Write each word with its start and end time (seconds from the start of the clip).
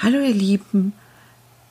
Hallo 0.00 0.18
ihr 0.18 0.34
Lieben, 0.34 0.94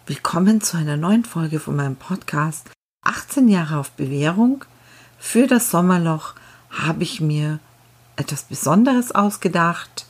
willkommen 0.06 0.62
zu 0.62 0.78
einer 0.78 0.96
neuen 0.96 1.26
Folge 1.26 1.60
von 1.60 1.76
meinem 1.76 1.98
Podcast 1.98 2.70
18 3.04 3.50
Jahre 3.50 3.78
auf 3.78 3.92
Bewährung. 3.92 4.64
Für 5.20 5.48
das 5.48 5.70
Sommerloch 5.70 6.36
habe 6.70 7.04
ich 7.04 7.20
mir 7.20 7.60
etwas 8.16 8.44
Besonderes 8.44 9.12
ausgedacht. 9.12 10.06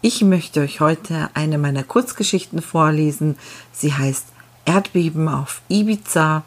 Ich 0.00 0.22
möchte 0.22 0.60
euch 0.60 0.80
heute 0.80 1.28
eine 1.34 1.58
meiner 1.58 1.82
Kurzgeschichten 1.82 2.62
vorlesen. 2.62 3.36
Sie 3.72 3.92
heißt 3.92 4.24
Erdbeben 4.64 5.28
auf 5.28 5.60
Ibiza. 5.68 6.44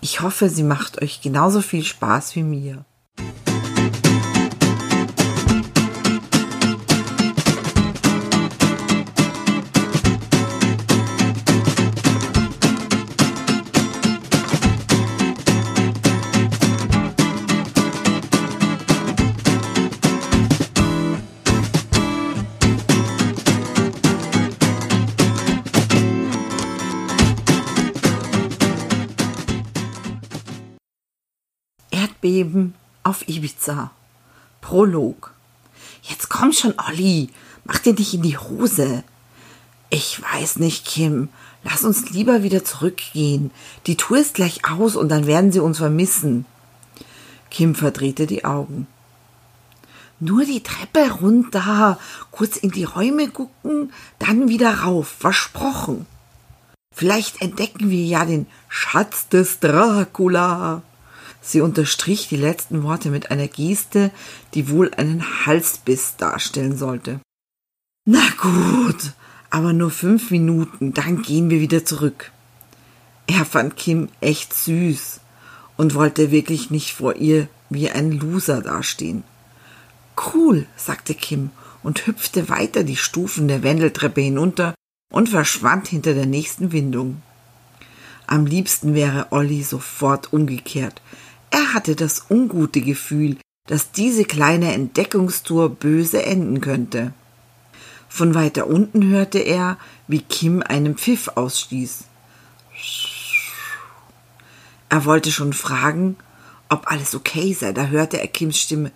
Ich 0.00 0.20
hoffe, 0.20 0.48
sie 0.48 0.62
macht 0.62 1.02
euch 1.02 1.20
genauso 1.20 1.60
viel 1.60 1.82
Spaß 1.82 2.36
wie 2.36 2.44
mir. 2.44 2.84
Auf 33.08 33.28
Ibiza. 33.28 33.90
Prolog. 34.60 35.32
Jetzt 36.02 36.28
komm 36.28 36.52
schon, 36.52 36.74
Olli. 36.88 37.30
Mach 37.64 37.78
dir 37.78 37.94
nicht 37.94 38.14
in 38.14 38.22
die 38.22 38.38
Hose. 38.38 39.02
Ich 39.90 40.22
weiß 40.22 40.58
nicht, 40.58 40.84
Kim. 40.84 41.28
Lass 41.64 41.84
uns 41.84 42.10
lieber 42.10 42.42
wieder 42.42 42.64
zurückgehen. 42.64 43.50
Die 43.86 43.96
Tour 43.96 44.18
ist 44.18 44.34
gleich 44.34 44.68
aus 44.70 44.96
und 44.96 45.08
dann 45.08 45.26
werden 45.26 45.52
sie 45.52 45.60
uns 45.60 45.78
vermissen. 45.78 46.44
Kim 47.50 47.74
verdrehte 47.74 48.26
die 48.26 48.44
Augen. 48.44 48.86
Nur 50.20 50.44
die 50.44 50.62
Treppe 50.62 51.10
runter, 51.20 51.98
kurz 52.30 52.56
in 52.56 52.70
die 52.70 52.84
Räume 52.84 53.28
gucken, 53.28 53.92
dann 54.18 54.48
wieder 54.48 54.80
rauf, 54.80 55.08
versprochen. 55.08 56.06
Vielleicht 56.94 57.40
entdecken 57.40 57.90
wir 57.90 58.04
ja 58.04 58.24
den 58.24 58.46
Schatz 58.68 59.28
des 59.28 59.60
Dracula. 59.60 60.82
Sie 61.40 61.60
unterstrich 61.60 62.28
die 62.28 62.36
letzten 62.36 62.82
Worte 62.82 63.10
mit 63.10 63.30
einer 63.30 63.48
Geste, 63.48 64.10
die 64.54 64.68
wohl 64.68 64.90
einen 64.94 65.46
Halsbiss 65.46 66.16
darstellen 66.16 66.76
sollte. 66.76 67.20
Na 68.04 68.22
gut, 68.40 69.12
aber 69.50 69.72
nur 69.72 69.90
fünf 69.90 70.30
Minuten, 70.30 70.94
dann 70.94 71.22
gehen 71.22 71.50
wir 71.50 71.60
wieder 71.60 71.84
zurück. 71.84 72.32
Er 73.26 73.44
fand 73.44 73.76
Kim 73.76 74.08
echt 74.20 74.54
süß 74.54 75.20
und 75.76 75.94
wollte 75.94 76.30
wirklich 76.30 76.70
nicht 76.70 76.94
vor 76.94 77.16
ihr 77.16 77.48
wie 77.70 77.90
ein 77.90 78.12
Loser 78.12 78.62
dastehen. 78.62 79.24
Cool, 80.34 80.66
sagte 80.76 81.14
Kim 81.14 81.50
und 81.82 82.06
hüpfte 82.06 82.48
weiter 82.48 82.82
die 82.82 82.96
Stufen 82.96 83.48
der 83.48 83.62
Wendeltreppe 83.62 84.20
hinunter 84.20 84.74
und 85.12 85.28
verschwand 85.28 85.88
hinter 85.88 86.14
der 86.14 86.26
nächsten 86.26 86.72
Windung. 86.72 87.22
Am 88.26 88.44
liebsten 88.44 88.94
wäre 88.94 89.28
Olli 89.30 89.62
sofort 89.62 90.32
umgekehrt, 90.32 91.00
er 91.50 91.74
hatte 91.74 91.96
das 91.96 92.26
ungute 92.30 92.80
Gefühl, 92.80 93.36
dass 93.66 93.92
diese 93.92 94.24
kleine 94.24 94.72
Entdeckungstour 94.72 95.68
böse 95.68 96.22
enden 96.24 96.60
könnte. 96.60 97.12
Von 98.08 98.34
weiter 98.34 98.66
unten 98.66 99.08
hörte 99.08 99.38
er, 99.38 99.78
wie 100.06 100.22
Kim 100.22 100.62
einen 100.62 100.96
Pfiff 100.96 101.28
ausstieß. 101.34 102.04
Er 104.88 105.04
wollte 105.04 105.30
schon 105.30 105.52
fragen, 105.52 106.16
ob 106.70 106.90
alles 106.90 107.14
okay 107.14 107.52
sei, 107.52 107.72
da 107.72 107.86
hörte 107.86 108.20
er 108.20 108.28
Kims 108.28 108.58
Stimme. 108.58 108.90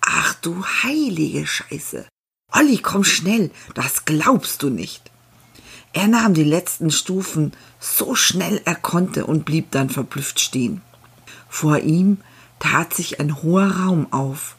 Ach 0.00 0.34
du 0.34 0.64
heilige 0.64 1.46
Scheiße. 1.46 2.06
Olli, 2.52 2.78
komm 2.78 3.04
schnell, 3.04 3.50
das 3.74 4.04
glaubst 4.04 4.62
du 4.62 4.70
nicht. 4.70 5.10
Er 5.92 6.08
nahm 6.08 6.34
die 6.34 6.44
letzten 6.44 6.90
Stufen 6.90 7.52
so 7.78 8.14
schnell 8.14 8.60
er 8.64 8.74
konnte 8.74 9.26
und 9.26 9.44
blieb 9.44 9.70
dann 9.70 9.90
verblüfft 9.90 10.40
stehen. 10.40 10.82
Vor 11.54 11.78
ihm 11.78 12.18
tat 12.58 12.94
sich 12.94 13.20
ein 13.20 13.40
hoher 13.44 13.70
Raum 13.70 14.12
auf. 14.12 14.56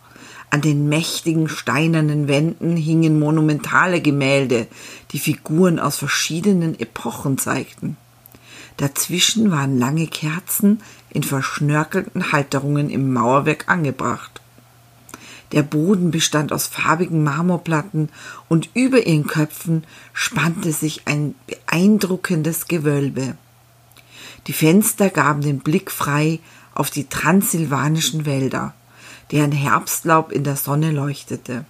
An 0.49 0.61
den 0.61 0.87
mächtigen 0.87 1.49
steinernen 1.49 2.29
Wänden 2.29 2.77
hingen 2.77 3.19
monumentale 3.19 3.99
Gemälde, 3.99 4.67
die 5.11 5.19
Figuren 5.19 5.77
aus 5.77 5.97
verschiedenen 5.97 6.79
Epochen 6.79 7.37
zeigten. 7.37 7.97
Dazwischen 8.77 9.51
waren 9.51 9.77
lange 9.77 10.07
Kerzen 10.07 10.81
in 11.09 11.23
verschnörkelten 11.23 12.31
Halterungen 12.31 12.89
im 12.89 13.11
Mauerwerk 13.11 13.67
angebracht. 13.67 14.39
Der 15.51 15.63
Boden 15.63 16.11
bestand 16.11 16.53
aus 16.53 16.67
farbigen 16.67 17.25
Marmorplatten 17.25 18.07
und 18.47 18.69
über 18.73 19.05
ihren 19.05 19.27
Köpfen 19.27 19.83
spannte 20.13 20.71
sich 20.71 21.01
ein 21.07 21.35
beeindruckendes 21.45 22.69
Gewölbe. 22.69 23.35
Die 24.47 24.53
Fenster 24.53 25.09
gaben 25.09 25.41
den 25.41 25.59
Blick 25.59 25.91
frei 25.91 26.39
auf 26.75 26.91
die 26.91 27.07
transsilvanischen 27.09 28.27
Wälder, 28.27 28.75
deren 29.31 29.51
Herbstlaub 29.51 30.31
in 30.31 30.43
der 30.43 30.55
Sonne 30.55 30.91
leuchtete. 30.91 31.65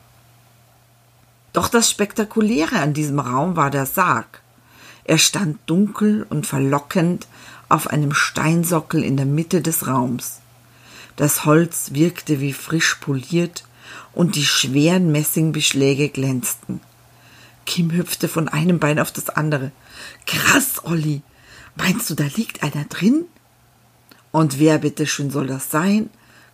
Doch 1.54 1.70
das 1.70 1.90
Spektakuläre 1.90 2.80
an 2.80 2.94
diesem 2.94 3.20
Raum 3.20 3.56
war 3.56 3.72
der 3.72 3.86
Sarg. 3.86 4.42
Er 5.06 5.18
stand 5.18 5.58
dunkel 5.68 6.26
und 6.30 6.46
verlockend 6.46 7.28
auf 7.70 7.88
einem 7.88 8.14
Steinsockel 8.14 9.04
in 9.04 9.16
der 9.16 9.26
Mitte 9.26 9.62
des 9.62 9.88
Raums. 9.88 10.42
Das 11.16 11.46
Holz 11.46 11.94
wirkte 11.94 12.42
wie 12.42 12.52
frisch 12.52 12.96
poliert 12.96 13.64
und 14.14 14.36
die 14.36 14.46
schweren 14.46 15.12
Messingbeschläge 15.12 16.10
glänzten. 16.10 16.82
Kim 17.66 17.92
hüpfte 17.92 18.28
von 18.28 18.50
einem 18.50 18.80
Bein 18.80 19.00
auf 19.00 19.12
das 19.12 19.30
andere. 19.30 19.72
Krass, 20.26 20.84
Olli. 20.84 21.22
Meinst 21.76 22.10
du, 22.10 22.16
da 22.16 22.26
liegt 22.36 22.64
einer 22.64 22.86
drin? 22.86 23.26
Und 24.36 24.60
wer 24.60 24.80
bitteschön 24.80 25.32
soll 25.32 25.48
das 25.48 25.72
sein? 25.72 26.10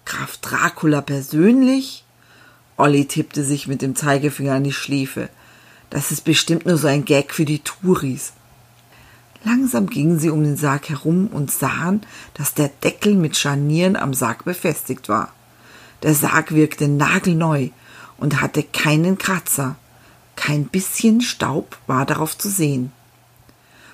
Graf 0.05 0.37
Dracula 0.37 1.01
persönlich? 1.01 2.05
Olli 2.77 3.05
tippte 3.05 3.43
sich 3.43 3.67
mit 3.67 3.81
dem 3.81 3.95
Zeigefinger 3.95 4.53
an 4.53 4.63
die 4.63 4.71
Schläfe. 4.71 5.29
Das 5.89 6.11
ist 6.11 6.23
bestimmt 6.23 6.67
nur 6.67 6.77
so 6.77 6.85
ein 6.87 7.05
Gag 7.05 7.33
für 7.33 7.43
die 7.43 7.57
Touris. 7.57 8.33
Langsam 9.43 9.87
gingen 9.87 10.19
sie 10.19 10.29
um 10.29 10.43
den 10.43 10.57
Sarg 10.57 10.89
herum 10.89 11.25
und 11.25 11.49
sahen, 11.49 12.01
dass 12.35 12.53
der 12.53 12.67
Deckel 12.67 13.15
mit 13.15 13.35
Scharnieren 13.35 13.95
am 13.95 14.13
Sarg 14.13 14.45
befestigt 14.45 15.09
war. 15.09 15.33
Der 16.03 16.13
Sarg 16.13 16.53
wirkte 16.53 16.87
nagelneu 16.87 17.69
und 18.17 18.41
hatte 18.41 18.61
keinen 18.61 19.17
Kratzer. 19.17 19.75
Kein 20.35 20.65
bisschen 20.65 21.21
Staub 21.21 21.79
war 21.87 22.05
darauf 22.05 22.37
zu 22.37 22.47
sehen. 22.47 22.91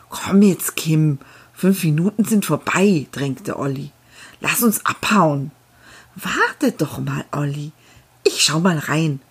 Komm 0.10 0.42
jetzt, 0.42 0.76
Kim, 0.76 1.20
Fünf 1.58 1.84
Minuten 1.84 2.24
sind 2.24 2.46
vorbei, 2.46 3.08
drängte 3.12 3.58
Olli. 3.58 3.90
Lass 4.42 4.62
uns 4.62 4.86
abhauen. 4.86 5.50
Warte 6.16 6.72
doch 6.72 7.00
mal, 7.00 7.26
Olli. 7.32 7.72
Ich 8.24 8.44
schau 8.44 8.60
mal 8.60 8.78
rein. 8.78 9.22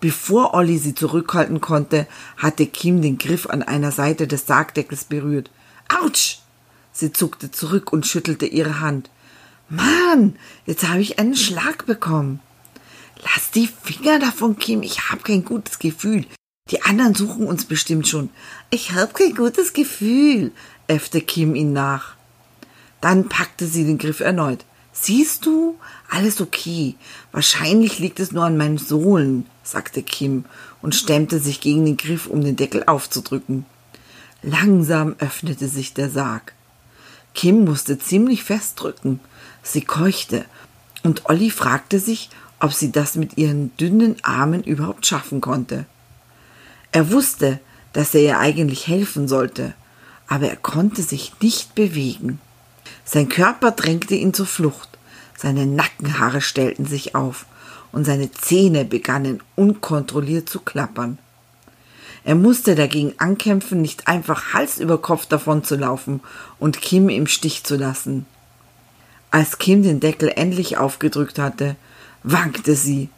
Bevor 0.00 0.54
Olli 0.54 0.78
sie 0.78 0.96
zurückhalten 0.96 1.60
konnte, 1.60 2.08
hatte 2.36 2.66
Kim 2.66 3.00
den 3.00 3.16
Griff 3.16 3.46
an 3.46 3.62
einer 3.62 3.92
Seite 3.92 4.26
des 4.26 4.44
Sargdeckels 4.44 5.04
berührt. 5.04 5.52
Autsch! 6.02 6.40
Sie 6.90 7.12
zuckte 7.12 7.52
zurück 7.52 7.92
und 7.92 8.08
schüttelte 8.08 8.46
ihre 8.46 8.80
Hand. 8.80 9.08
Mann, 9.68 10.34
jetzt 10.66 10.88
habe 10.88 11.00
ich 11.00 11.20
einen 11.20 11.36
Schlag 11.36 11.86
bekommen. 11.86 12.40
Lass 13.22 13.52
die 13.52 13.68
Finger 13.68 14.18
davon, 14.18 14.58
Kim, 14.58 14.82
ich 14.82 15.10
habe 15.10 15.22
kein 15.22 15.44
gutes 15.44 15.78
Gefühl. 15.78 16.26
Die 16.70 16.82
anderen 16.82 17.14
suchen 17.14 17.46
uns 17.46 17.64
bestimmt 17.64 18.08
schon. 18.08 18.30
Ich 18.70 18.92
habe 18.92 19.12
kein 19.12 19.34
gutes 19.34 19.72
Gefühl, 19.72 20.52
äffte 20.88 21.20
Kim 21.20 21.54
ihn 21.54 21.72
nach. 21.72 22.16
Dann 23.00 23.28
packte 23.28 23.66
sie 23.66 23.84
den 23.84 23.98
Griff 23.98 24.20
erneut. 24.20 24.64
Siehst 24.92 25.46
du? 25.46 25.76
Alles 26.10 26.40
okay. 26.40 26.96
Wahrscheinlich 27.30 28.00
liegt 28.00 28.18
es 28.18 28.32
nur 28.32 28.44
an 28.44 28.56
meinen 28.56 28.78
Sohlen, 28.78 29.46
sagte 29.62 30.02
Kim 30.02 30.44
und 30.82 30.94
stemmte 30.94 31.38
sich 31.38 31.60
gegen 31.60 31.84
den 31.84 31.96
Griff, 31.96 32.26
um 32.26 32.42
den 32.42 32.56
Deckel 32.56 32.82
aufzudrücken. 32.86 33.64
Langsam 34.42 35.14
öffnete 35.18 35.68
sich 35.68 35.94
der 35.94 36.10
Sarg. 36.10 36.54
Kim 37.34 37.64
musste 37.64 37.98
ziemlich 37.98 38.42
festdrücken. 38.42 39.20
Sie 39.62 39.82
keuchte, 39.82 40.44
und 41.04 41.28
Olli 41.28 41.50
fragte 41.50 42.00
sich, 42.00 42.30
ob 42.58 42.72
sie 42.72 42.90
das 42.90 43.14
mit 43.14 43.38
ihren 43.38 43.76
dünnen 43.76 44.16
Armen 44.22 44.64
überhaupt 44.64 45.06
schaffen 45.06 45.40
konnte. 45.40 45.86
Er 46.90 47.12
wusste, 47.12 47.60
dass 47.92 48.14
er 48.14 48.22
ihr 48.22 48.38
eigentlich 48.38 48.88
helfen 48.88 49.28
sollte, 49.28 49.74
aber 50.28 50.48
er 50.48 50.56
konnte 50.56 51.02
sich 51.02 51.32
nicht 51.40 51.74
bewegen. 51.74 52.40
Sein 53.04 53.28
Körper 53.28 53.72
drängte 53.72 54.14
ihn 54.14 54.34
zur 54.34 54.46
Flucht, 54.46 54.88
seine 55.36 55.66
Nackenhaare 55.66 56.40
stellten 56.40 56.86
sich 56.86 57.14
auf 57.14 57.46
und 57.92 58.04
seine 58.04 58.30
Zähne 58.30 58.84
begannen 58.84 59.40
unkontrolliert 59.56 60.48
zu 60.48 60.60
klappern. 60.60 61.18
Er 62.24 62.34
musste 62.34 62.74
dagegen 62.74 63.14
ankämpfen, 63.18 63.80
nicht 63.80 64.08
einfach 64.08 64.52
Hals 64.52 64.78
über 64.78 64.98
Kopf 64.98 65.26
davonzulaufen 65.26 66.20
und 66.58 66.82
Kim 66.82 67.08
im 67.08 67.26
Stich 67.26 67.64
zu 67.64 67.76
lassen. 67.76 68.26
Als 69.30 69.58
Kim 69.58 69.82
den 69.82 70.00
Deckel 70.00 70.32
endlich 70.34 70.76
aufgedrückt 70.76 71.38
hatte, 71.38 71.76
wankte 72.22 72.74
sie 72.74 73.08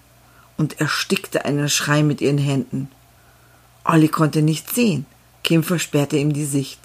und 0.57 0.81
erstickte 0.81 1.45
einen 1.45 1.69
Schrei 1.69 2.03
mit 2.03 2.21
ihren 2.21 2.39
Händen. 2.39 2.89
Olli 3.85 4.09
konnte 4.09 4.43
nichts 4.43 4.75
sehen. 4.75 5.07
Kim 5.43 5.63
versperrte 5.63 6.17
ihm 6.17 6.33
die 6.33 6.45
Sicht. 6.45 6.80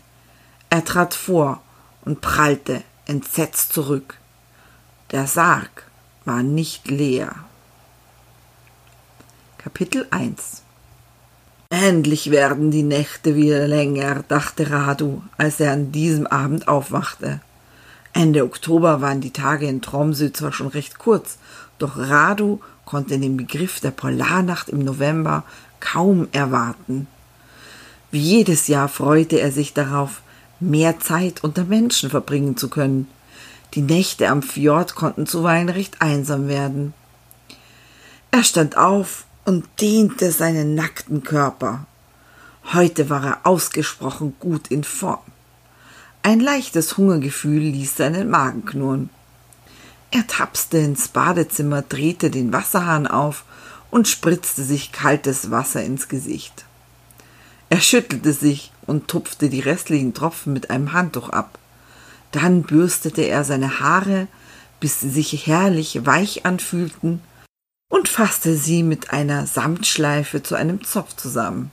Er 0.70 0.84
trat 0.84 1.14
vor 1.14 1.62
und 2.04 2.22
prallte 2.22 2.84
entsetzt 3.06 3.74
zurück. 3.74 4.18
Der 5.12 5.28
Sarg 5.28 5.86
war 6.26 6.44
nicht 6.44 6.90
leer. 6.90 7.36
Kapitel 9.58 10.08
1 10.12 10.64
Endlich 11.70 12.32
werden 12.32 12.72
die 12.72 12.84
Nächte 12.84 13.36
wieder 13.36 13.68
länger, 13.68 14.24
dachte 14.28 14.70
Radu, 14.70 15.22
als 15.38 15.60
er 15.60 15.72
an 15.72 15.92
diesem 15.92 16.28
Abend 16.28 16.68
aufwachte. 16.68 17.42
Ende 18.14 18.44
Oktober 18.44 19.02
waren 19.02 19.20
die 19.20 19.34
Tage 19.34 19.68
in 19.68 19.82
Tromsø 19.82 20.32
zwar 20.32 20.54
schon 20.54 20.68
recht 20.68 21.00
kurz, 21.00 21.38
doch 21.80 21.98
Radu 21.98 22.62
konnte 22.86 23.20
den 23.20 23.36
Begriff 23.36 23.80
der 23.80 23.92
Polarnacht 23.92 24.70
im 24.70 24.80
November 24.80 25.44
kaum 25.80 26.28
erwarten. 26.32 27.08
Wie 28.12 28.20
jedes 28.20 28.68
Jahr 28.68 28.88
freute 28.88 29.40
er 29.42 29.52
sich 29.52 29.74
darauf, 29.74 30.22
mehr 30.60 31.00
Zeit 31.00 31.44
unter 31.44 31.64
Menschen 31.64 32.10
verbringen 32.10 32.58
zu 32.58 32.70
können. 32.70 33.08
Die 33.74 33.82
Nächte 33.82 34.30
am 34.30 34.42
Fjord 34.42 34.96
konnten 34.96 35.28
zuweilen 35.28 35.70
recht 35.70 36.02
einsam 36.02 36.48
werden. 36.48 36.94
Er 38.32 38.44
stand 38.44 38.78
auf 38.78 39.26
und 39.46 39.66
dehnte 39.80 40.32
seinen 40.32 40.76
nackten 40.76 41.24
Körper. 41.24 41.86
Heute 42.74 43.10
war 43.10 43.26
er 43.26 43.40
ausgesprochen 43.44 44.36
gut 44.40 44.70
in 44.70 44.84
Form. 44.84 45.20
Ein 46.24 46.40
leichtes 46.40 46.98
Hungergefühl 46.98 47.62
ließ 47.62 47.98
seinen 47.98 48.30
Magen 48.30 48.66
knurren. 48.66 49.10
Er 50.10 50.26
tapste 50.26 50.80
ins 50.80 51.10
Badezimmer, 51.10 51.82
drehte 51.84 52.32
den 52.32 52.52
Wasserhahn 52.52 53.06
auf 53.06 53.44
und 53.92 54.08
spritzte 54.08 54.64
sich 54.64 54.92
kaltes 54.92 55.52
Wasser 55.52 55.84
ins 55.84 56.08
Gesicht. 56.08 56.65
Er 57.70 57.82
schüttelte 57.82 58.34
sich 58.34 58.72
und 58.86 59.08
tupfte 59.08 59.50
die 59.50 59.60
restlichen 59.60 60.14
Tropfen 60.14 60.54
mit 60.54 60.70
einem 60.70 60.94
Handtuch 60.94 61.30
ab. 61.30 61.58
Dann 62.32 62.64
bürstete 62.64 63.24
er 63.24 63.44
seine 63.44 63.80
Haare, 63.80 64.28
bis 64.80 65.00
sie 65.00 65.10
sich 65.10 65.48
herrlich 65.48 66.06
weich 66.06 66.46
anfühlten 66.46 67.22
und 67.90 68.08
fasste 68.08 68.56
sie 68.56 68.84
mit 68.84 69.12
einer 69.12 69.48
Samtschleife 69.48 70.44
zu 70.44 70.56
einem 70.56 70.84
Zopf 70.84 71.16
zusammen. 71.16 71.72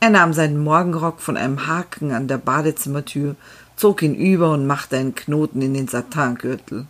Er 0.00 0.10
nahm 0.10 0.32
seinen 0.32 0.62
Morgenrock 0.62 1.20
von 1.20 1.36
einem 1.36 1.66
Haken 1.66 2.12
an 2.12 2.28
der 2.28 2.38
Badezimmertür, 2.38 3.36
zog 3.76 4.02
ihn 4.02 4.14
über 4.14 4.52
und 4.52 4.66
machte 4.66 4.96
einen 4.98 5.14
Knoten 5.14 5.62
in 5.62 5.74
den 5.74 5.88
Satangürtel. 5.88 6.86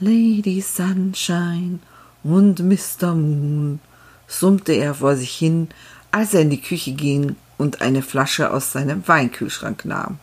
Lady 0.00 0.60
Sunshine 0.60 1.78
und 2.22 2.60
Mr. 2.60 3.14
Moon, 3.14 3.80
summte 4.26 4.72
er 4.72 4.94
vor 4.94 5.16
sich 5.16 5.34
hin, 5.34 5.68
als 6.14 6.32
er 6.32 6.42
in 6.42 6.50
die 6.50 6.60
Küche 6.60 6.92
ging 6.92 7.34
und 7.58 7.80
eine 7.80 8.00
Flasche 8.00 8.52
aus 8.52 8.70
seinem 8.70 9.08
Weinkühlschrank 9.08 9.84
nahm. 9.84 10.20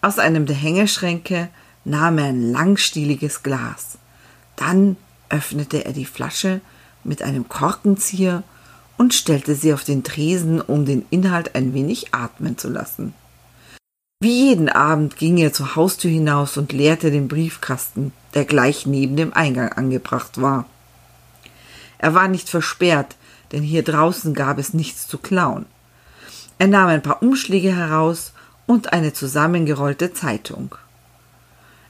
Aus 0.00 0.18
einem 0.18 0.46
der 0.46 0.56
Hängeschränke 0.56 1.50
nahm 1.84 2.16
er 2.16 2.28
ein 2.28 2.52
langstieliges 2.52 3.42
Glas. 3.42 3.98
Dann 4.56 4.96
öffnete 5.28 5.84
er 5.84 5.92
die 5.92 6.06
Flasche 6.06 6.62
mit 7.04 7.20
einem 7.20 7.50
Korkenzieher 7.50 8.44
und 8.96 9.12
stellte 9.12 9.54
sie 9.54 9.74
auf 9.74 9.84
den 9.84 10.04
Tresen, 10.04 10.62
um 10.62 10.86
den 10.86 11.04
Inhalt 11.10 11.54
ein 11.54 11.74
wenig 11.74 12.14
atmen 12.14 12.56
zu 12.56 12.70
lassen. 12.70 13.12
Wie 14.20 14.48
jeden 14.48 14.70
Abend 14.70 15.18
ging 15.18 15.36
er 15.36 15.52
zur 15.52 15.76
Haustür 15.76 16.10
hinaus 16.10 16.56
und 16.56 16.72
leerte 16.72 17.10
den 17.10 17.28
Briefkasten, 17.28 18.10
der 18.32 18.46
gleich 18.46 18.86
neben 18.86 19.16
dem 19.16 19.34
Eingang 19.34 19.70
angebracht 19.70 20.40
war. 20.40 20.64
Er 21.98 22.14
war 22.14 22.28
nicht 22.28 22.48
versperrt, 22.48 23.16
denn 23.52 23.62
hier 23.62 23.82
draußen 23.82 24.34
gab 24.34 24.58
es 24.58 24.74
nichts 24.74 25.06
zu 25.08 25.18
klauen. 25.18 25.66
Er 26.58 26.68
nahm 26.68 26.88
ein 26.88 27.02
paar 27.02 27.22
Umschläge 27.22 27.74
heraus 27.74 28.32
und 28.66 28.92
eine 28.92 29.12
zusammengerollte 29.12 30.12
Zeitung. 30.12 30.74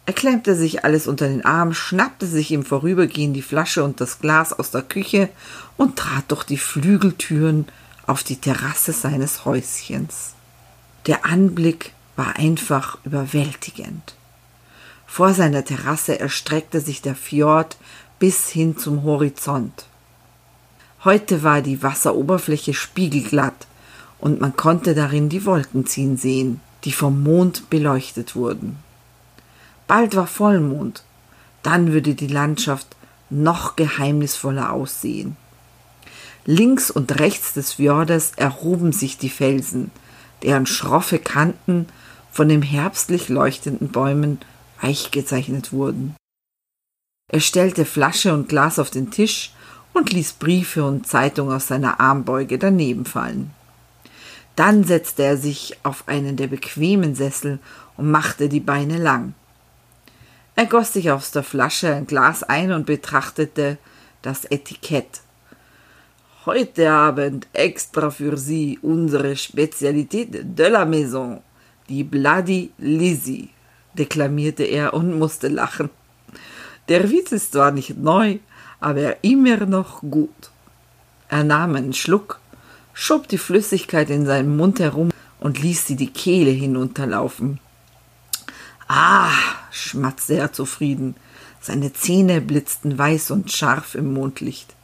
Er 0.06 0.12
klemmte 0.12 0.54
sich 0.54 0.84
alles 0.84 1.08
unter 1.08 1.26
den 1.26 1.44
Arm, 1.44 1.74
schnappte 1.74 2.26
sich 2.26 2.52
im 2.52 2.64
Vorübergehen 2.64 3.32
die 3.32 3.42
Flasche 3.42 3.82
und 3.82 4.00
das 4.00 4.20
Glas 4.20 4.52
aus 4.52 4.70
der 4.70 4.82
Küche 4.82 5.28
und 5.76 5.96
trat 5.96 6.30
durch 6.30 6.44
die 6.44 6.58
Flügeltüren 6.58 7.66
auf 8.06 8.22
die 8.22 8.36
Terrasse 8.36 8.92
seines 8.92 9.44
Häuschens. 9.44 10.34
Der 11.06 11.26
Anblick 11.26 11.92
war 12.14 12.36
einfach 12.36 12.98
überwältigend. 13.04 14.14
Vor 15.06 15.34
seiner 15.34 15.64
Terrasse 15.64 16.18
erstreckte 16.18 16.80
sich 16.80 17.02
der 17.02 17.16
Fjord 17.16 17.76
bis 18.18 18.48
hin 18.48 18.76
zum 18.76 19.02
Horizont. 19.02 19.86
Heute 21.04 21.42
war 21.42 21.62
die 21.62 21.82
Wasseroberfläche 21.82 22.74
spiegelglatt 22.74 23.66
und 24.18 24.40
man 24.40 24.56
konnte 24.56 24.94
darin 24.94 25.28
die 25.28 25.44
Wolken 25.44 25.86
ziehen 25.86 26.16
sehen, 26.16 26.60
die 26.84 26.92
vom 26.92 27.22
Mond 27.22 27.68
beleuchtet 27.70 28.34
wurden. 28.34 28.78
Bald 29.86 30.16
war 30.16 30.26
Vollmond, 30.26 31.04
dann 31.62 31.92
würde 31.92 32.14
die 32.14 32.26
Landschaft 32.26 32.96
noch 33.30 33.76
geheimnisvoller 33.76 34.72
aussehen. 34.72 35.36
Links 36.44 36.90
und 36.90 37.18
rechts 37.18 37.54
des 37.54 37.74
Fjordes 37.74 38.32
erhoben 38.36 38.92
sich 38.92 39.18
die 39.18 39.30
Felsen, 39.30 39.90
deren 40.42 40.66
schroffe 40.66 41.18
Kanten 41.18 41.86
von 42.30 42.48
den 42.48 42.62
herbstlich 42.62 43.28
leuchtenden 43.28 43.88
Bäumen 43.88 44.38
weich 44.80 45.10
gezeichnet 45.10 45.72
wurden. 45.72 46.14
Er 47.32 47.40
stellte 47.40 47.84
Flasche 47.84 48.32
und 48.32 48.48
Glas 48.48 48.78
auf 48.78 48.90
den 48.90 49.10
Tisch 49.10 49.52
und 49.96 50.12
ließ 50.12 50.34
Briefe 50.34 50.84
und 50.84 51.06
Zeitung 51.06 51.50
aus 51.50 51.68
seiner 51.68 52.00
Armbeuge 52.00 52.58
daneben 52.58 53.06
fallen. 53.06 53.50
Dann 54.54 54.84
setzte 54.84 55.22
er 55.22 55.36
sich 55.36 55.78
auf 55.82 56.06
einen 56.06 56.36
der 56.36 56.48
bequemen 56.48 57.14
Sessel 57.14 57.58
und 57.96 58.10
machte 58.10 58.48
die 58.48 58.60
Beine 58.60 58.98
lang. 58.98 59.34
Er 60.54 60.66
goss 60.66 60.92
sich 60.92 61.10
aus 61.10 61.30
der 61.30 61.42
Flasche 61.42 61.94
ein 61.94 62.06
Glas 62.06 62.42
ein 62.42 62.72
und 62.72 62.86
betrachtete 62.86 63.78
das 64.22 64.44
Etikett. 64.44 65.20
Heute 66.44 66.90
Abend 66.90 67.46
extra 67.52 68.10
für 68.10 68.36
Sie 68.36 68.78
unsere 68.80 69.34
Spezialität 69.36 70.58
de 70.58 70.68
la 70.68 70.84
Maison, 70.84 71.42
die 71.88 72.04
Bloody 72.04 72.70
Lizzie, 72.78 73.50
deklamierte 73.94 74.64
er 74.64 74.94
und 74.94 75.18
musste 75.18 75.48
lachen. 75.48 75.90
Der 76.88 77.10
Witz 77.10 77.32
ist 77.32 77.52
zwar 77.52 77.72
nicht 77.72 77.98
neu, 77.98 78.38
aber 78.80 79.24
immer 79.24 79.66
noch 79.66 80.00
gut. 80.00 80.50
Er 81.28 81.44
nahm 81.44 81.74
einen 81.74 81.92
Schluck, 81.92 82.40
schob 82.94 83.28
die 83.28 83.38
Flüssigkeit 83.38 84.10
in 84.10 84.26
seinen 84.26 84.56
Mund 84.56 84.80
herum 84.80 85.10
und 85.40 85.60
ließ 85.60 85.86
sie 85.86 85.96
die 85.96 86.12
Kehle 86.12 86.50
hinunterlaufen. 86.50 87.58
Ah, 88.88 89.32
schmatzte 89.70 90.36
er 90.36 90.52
zufrieden. 90.52 91.16
Seine 91.60 91.92
Zähne 91.92 92.40
blitzten 92.40 92.96
weiß 92.96 93.32
und 93.32 93.50
scharf 93.50 93.96
im 93.96 94.12
Mondlicht. 94.12 94.74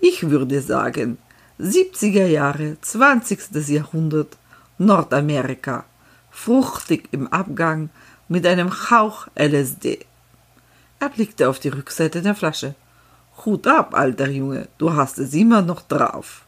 Ich 0.00 0.28
würde 0.30 0.60
sagen, 0.60 1.18
70er 1.60 2.26
Jahre, 2.26 2.76
20. 2.80 3.68
Jahrhundert, 3.68 4.36
Nordamerika, 4.78 5.84
fruchtig 6.32 7.08
im 7.12 7.28
Abgang, 7.28 7.90
mit 8.28 8.46
einem 8.46 8.90
Hauch 8.90 9.28
LSD. 9.36 10.04
Er 10.98 11.08
blickte 11.08 11.48
auf 11.48 11.60
die 11.60 11.68
Rückseite 11.68 12.22
der 12.22 12.34
Flasche. 12.34 12.74
Hut 13.38 13.66
ab, 13.66 13.94
alter 13.94 14.28
Junge, 14.28 14.68
du 14.78 14.94
hast 14.94 15.18
es 15.18 15.34
immer 15.34 15.62
noch 15.62 15.82
drauf. 15.82 16.42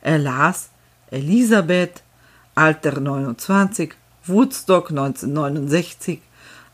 Er 0.00 0.18
las 0.18 0.70
Elisabeth, 1.10 2.02
Alter 2.54 3.00
29, 3.00 3.94
Woodstock 4.26 4.90
1969, 4.90 6.20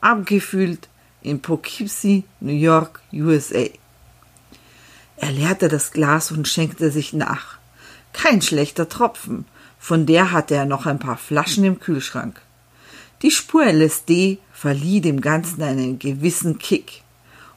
abgefüllt 0.00 0.88
in 1.22 1.40
Poughkeepsie, 1.40 2.24
New 2.40 2.52
York, 2.52 3.00
USA. 3.12 3.66
Er 5.16 5.32
leerte 5.32 5.68
das 5.68 5.90
Glas 5.90 6.32
und 6.32 6.48
schenkte 6.48 6.90
sich 6.90 7.12
nach. 7.12 7.58
Kein 8.12 8.42
schlechter 8.42 8.88
Tropfen, 8.88 9.46
von 9.78 10.06
der 10.06 10.32
hatte 10.32 10.54
er 10.54 10.66
noch 10.66 10.86
ein 10.86 10.98
paar 10.98 11.16
Flaschen 11.16 11.64
im 11.64 11.80
Kühlschrank. 11.80 12.40
Die 13.22 13.30
Spur 13.30 13.64
LSD 13.64 14.38
verlieh 14.52 15.00
dem 15.00 15.20
Ganzen 15.20 15.62
einen 15.62 15.98
gewissen 15.98 16.58
Kick. 16.58 17.02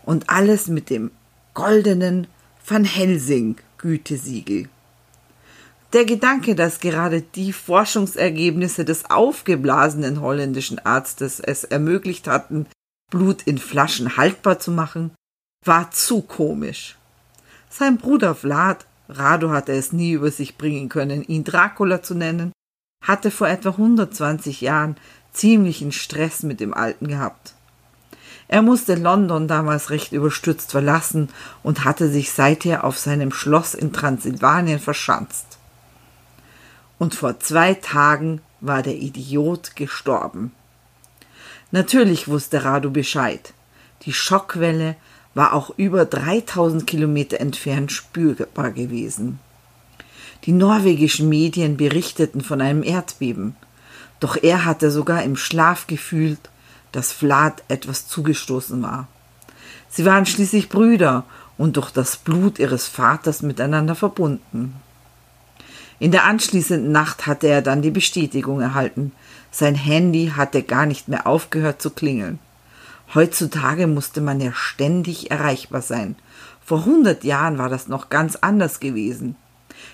Und 0.03 0.29
alles 0.29 0.67
mit 0.67 0.89
dem 0.89 1.11
goldenen 1.53 2.27
Van 2.65 2.83
Helsing 2.83 3.57
Gütesiegel. 3.77 4.69
Der 5.93 6.05
Gedanke, 6.05 6.55
dass 6.55 6.79
gerade 6.79 7.21
die 7.21 7.53
Forschungsergebnisse 7.53 8.83
des 8.83 9.09
aufgeblasenen 9.11 10.21
holländischen 10.21 10.79
Arztes 10.79 11.39
es 11.39 11.63
ermöglicht 11.63 12.27
hatten, 12.27 12.65
Blut 13.11 13.43
in 13.43 13.59
Flaschen 13.59 14.17
haltbar 14.17 14.57
zu 14.57 14.71
machen, 14.71 15.11
war 15.63 15.91
zu 15.91 16.21
komisch. 16.21 16.97
Sein 17.69 17.97
Bruder 17.97 18.33
Vlad 18.33 18.87
Rado 19.09 19.51
hatte 19.51 19.73
es 19.73 19.93
nie 19.93 20.13
über 20.13 20.31
sich 20.31 20.57
bringen 20.57 20.89
können, 20.89 21.23
ihn 21.23 21.43
Dracula 21.43 22.01
zu 22.01 22.15
nennen, 22.15 22.51
hatte 23.05 23.29
vor 23.29 23.47
etwa 23.47 23.69
120 23.69 24.61
Jahren 24.61 24.95
ziemlichen 25.31 25.91
Stress 25.91 26.41
mit 26.41 26.59
dem 26.59 26.73
Alten 26.73 27.07
gehabt. 27.07 27.53
Er 28.53 28.61
musste 28.61 28.93
London 28.93 29.47
damals 29.47 29.89
recht 29.89 30.11
überstürzt 30.11 30.69
verlassen 30.69 31.29
und 31.63 31.85
hatte 31.85 32.07
sich 32.07 32.31
seither 32.31 32.83
auf 32.83 32.99
seinem 32.99 33.31
Schloss 33.31 33.73
in 33.73 33.93
Transsilvanien 33.93 34.77
verschanzt. 34.77 35.57
Und 36.99 37.15
vor 37.15 37.39
zwei 37.39 37.73
Tagen 37.73 38.41
war 38.61 38.83
der 38.83 38.95
Idiot 38.95 39.75
gestorben. 39.75 40.51
Natürlich 41.71 42.27
wusste 42.27 42.63
Radu 42.63 42.91
Bescheid. 42.91 43.55
Die 44.03 44.13
Schockwelle 44.13 44.97
war 45.33 45.53
auch 45.53 45.73
über 45.77 46.05
3000 46.05 46.85
Kilometer 46.85 47.39
entfernt 47.39 47.91
spürbar 47.91 48.69
gewesen. 48.69 49.39
Die 50.43 50.51
norwegischen 50.51 51.27
Medien 51.27 51.75
berichteten 51.75 52.41
von 52.41 52.61
einem 52.61 52.83
Erdbeben. 52.83 53.55
Doch 54.19 54.37
er 54.39 54.63
hatte 54.63 54.91
sogar 54.91 55.23
im 55.23 55.37
Schlaf 55.37 55.87
gefühlt, 55.87 56.51
dass 56.93 57.11
Vlad 57.11 57.61
etwas 57.67 58.07
zugestoßen 58.07 58.81
war. 58.81 59.07
Sie 59.89 60.05
waren 60.05 60.25
schließlich 60.25 60.69
Brüder 60.69 61.25
und 61.57 61.75
durch 61.75 61.91
das 61.91 62.15
Blut 62.15 62.57
ihres 62.57 62.87
Vaters 62.87 63.41
miteinander 63.41 63.95
verbunden. 63.95 64.75
In 65.99 66.11
der 66.11 66.23
anschließenden 66.23 66.91
Nacht 66.91 67.27
hatte 67.27 67.47
er 67.47 67.61
dann 67.61 67.81
die 67.81 67.91
Bestätigung 67.91 68.61
erhalten. 68.61 69.11
Sein 69.51 69.75
Handy 69.75 70.33
hatte 70.35 70.63
gar 70.63 70.85
nicht 70.85 71.07
mehr 71.07 71.27
aufgehört 71.27 71.81
zu 71.81 71.91
klingeln. 71.91 72.39
Heutzutage 73.13 73.85
musste 73.87 74.21
man 74.21 74.41
ja 74.41 74.51
ständig 74.53 75.29
erreichbar 75.29 75.81
sein. 75.81 76.15
Vor 76.65 76.85
hundert 76.85 77.23
Jahren 77.23 77.57
war 77.57 77.69
das 77.69 77.87
noch 77.87 78.09
ganz 78.09 78.35
anders 78.37 78.79
gewesen. 78.79 79.35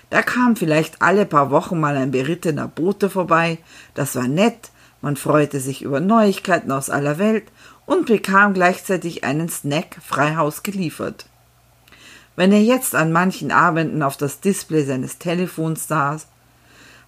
Da 0.08 0.22
kam 0.22 0.56
vielleicht 0.56 1.02
alle 1.02 1.26
paar 1.26 1.50
Wochen 1.50 1.78
mal 1.78 1.96
ein 1.96 2.10
berittener 2.10 2.68
Bote 2.68 3.10
vorbei, 3.10 3.58
das 3.94 4.16
war 4.16 4.28
nett, 4.28 4.70
man 5.02 5.16
freute 5.16 5.60
sich 5.60 5.82
über 5.82 6.00
Neuigkeiten 6.00 6.72
aus 6.72 6.90
aller 6.90 7.18
Welt 7.18 7.44
und 7.86 8.06
bekam 8.06 8.54
gleichzeitig 8.54 9.24
einen 9.24 9.48
Snack 9.48 9.98
Freihaus 10.02 10.62
geliefert. 10.62 11.26
Wenn 12.36 12.52
er 12.52 12.62
jetzt 12.62 12.94
an 12.94 13.12
manchen 13.12 13.50
Abenden 13.50 14.02
auf 14.02 14.16
das 14.16 14.40
Display 14.40 14.84
seines 14.84 15.18
Telefons 15.18 15.88
saß, 15.88 16.26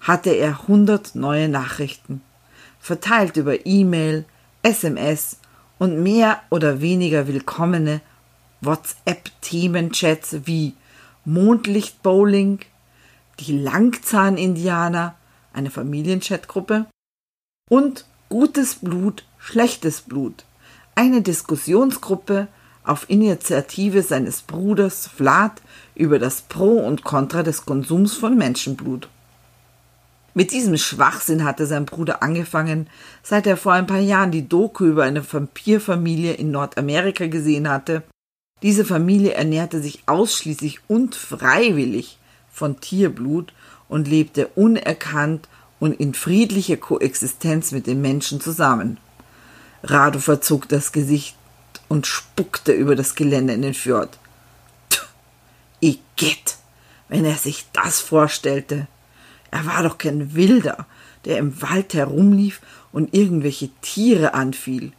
hatte 0.00 0.30
er 0.30 0.66
hundert 0.66 1.14
neue 1.14 1.48
Nachrichten, 1.48 2.22
verteilt 2.80 3.36
über 3.36 3.64
E-Mail, 3.64 4.24
SMS 4.62 5.38
und 5.78 6.02
mehr 6.02 6.40
oder 6.50 6.80
weniger 6.80 7.26
willkommene 7.28 8.00
WhatsApp-Themenchats 8.60 10.38
wie 10.44 10.74
Mondlichtbowling, 11.24 12.60
die 13.40 13.58
Langzahn-Indianer, 13.58 15.14
eine 15.52 15.70
Familienchatgruppe, 15.70 16.86
und 17.72 18.04
Gutes 18.28 18.74
Blut, 18.74 19.24
schlechtes 19.38 20.02
Blut, 20.02 20.44
eine 20.94 21.22
Diskussionsgruppe 21.22 22.48
auf 22.84 23.08
Initiative 23.08 24.02
seines 24.02 24.42
Bruders 24.42 25.06
Vlad 25.06 25.62
über 25.94 26.18
das 26.18 26.42
Pro 26.42 26.80
und 26.80 27.02
Contra 27.02 27.42
des 27.42 27.64
Konsums 27.64 28.12
von 28.12 28.36
Menschenblut. 28.36 29.08
Mit 30.34 30.52
diesem 30.52 30.76
Schwachsinn 30.76 31.44
hatte 31.44 31.64
sein 31.64 31.86
Bruder 31.86 32.22
angefangen, 32.22 32.88
seit 33.22 33.46
er 33.46 33.56
vor 33.56 33.72
ein 33.72 33.86
paar 33.86 34.00
Jahren 34.00 34.32
die 34.32 34.46
Doku 34.46 34.84
über 34.84 35.04
eine 35.04 35.24
Vampirfamilie 35.24 36.34
in 36.34 36.50
Nordamerika 36.50 37.26
gesehen 37.28 37.70
hatte. 37.70 38.02
Diese 38.60 38.84
Familie 38.84 39.32
ernährte 39.32 39.80
sich 39.80 40.02
ausschließlich 40.04 40.80
und 40.88 41.14
freiwillig 41.14 42.18
von 42.50 42.80
Tierblut 42.80 43.54
und 43.88 44.08
lebte 44.08 44.48
unerkannt 44.48 45.48
und 45.82 45.98
in 45.98 46.14
friedlicher 46.14 46.76
Koexistenz 46.76 47.72
mit 47.72 47.88
den 47.88 48.00
Menschen 48.00 48.40
zusammen. 48.40 48.98
Rado 49.82 50.20
verzog 50.20 50.68
das 50.68 50.92
Gesicht 50.92 51.34
und 51.88 52.06
spuckte 52.06 52.70
über 52.70 52.94
das 52.94 53.16
Gelände 53.16 53.52
in 53.52 53.62
den 53.62 53.74
Fjord. 53.74 54.16
Igitt, 55.80 56.58
wenn 57.08 57.24
er 57.24 57.34
sich 57.34 57.66
das 57.72 57.98
vorstellte. 57.98 58.86
Er 59.50 59.66
war 59.66 59.82
doch 59.82 59.98
kein 59.98 60.36
Wilder, 60.36 60.86
der 61.24 61.38
im 61.38 61.60
Wald 61.60 61.94
herumlief 61.94 62.60
und 62.92 63.12
irgendwelche 63.12 63.70
Tiere 63.80 64.34
anfiel. 64.34 64.92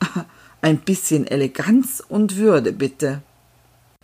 Ein 0.60 0.76
bisschen 0.76 1.26
Eleganz 1.26 2.02
und 2.06 2.36
Würde, 2.36 2.72
bitte. 2.72 3.22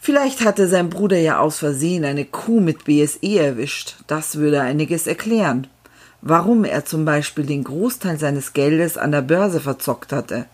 Vielleicht 0.01 0.43
hatte 0.43 0.69
sein 0.69 0.89
Bruder 0.89 1.19
ja 1.19 1.39
aus 1.39 1.59
Versehen 1.59 2.07
eine 2.07 2.25
Kuh 2.25 2.61
mit 2.61 2.85
BSE 2.85 3.39
erwischt. 3.39 3.97
Das 4.07 4.37
würde 4.37 4.63
einiges 4.63 5.07
erklären 5.07 5.67
warum 6.27 6.65
er 6.65 6.87
zum 6.87 7.05
Beispiel 7.05 7.45
den 7.45 7.65
Großteil 7.65 8.19
seines 8.19 8.55
Geldes 8.55 8.97
an 8.97 9.13
der 9.13 9.21
Börse 9.21 9.61
verzockt 9.61 10.11
hatte. 10.11 10.47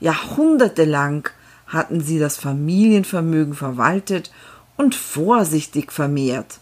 Jahrhundertelang 0.00 1.28
hatten 1.66 2.00
sie 2.00 2.18
das 2.18 2.38
Familienvermögen 2.38 3.54
verwaltet 3.54 4.32
und 4.78 4.94
vorsichtig 4.94 5.92
vermehrt. 5.92 6.58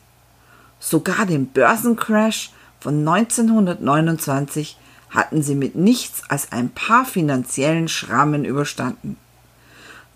Sogar 0.80 1.26
den 1.26 1.46
Börsencrash 1.46 2.50
von 2.80 3.06
1929 3.06 4.76
hatten 5.10 5.42
sie 5.42 5.54
mit 5.54 5.76
nichts 5.76 6.24
als 6.28 6.50
ein 6.50 6.70
paar 6.70 7.04
finanziellen 7.04 7.86
Schrammen 7.86 8.44
überstanden. 8.44 9.16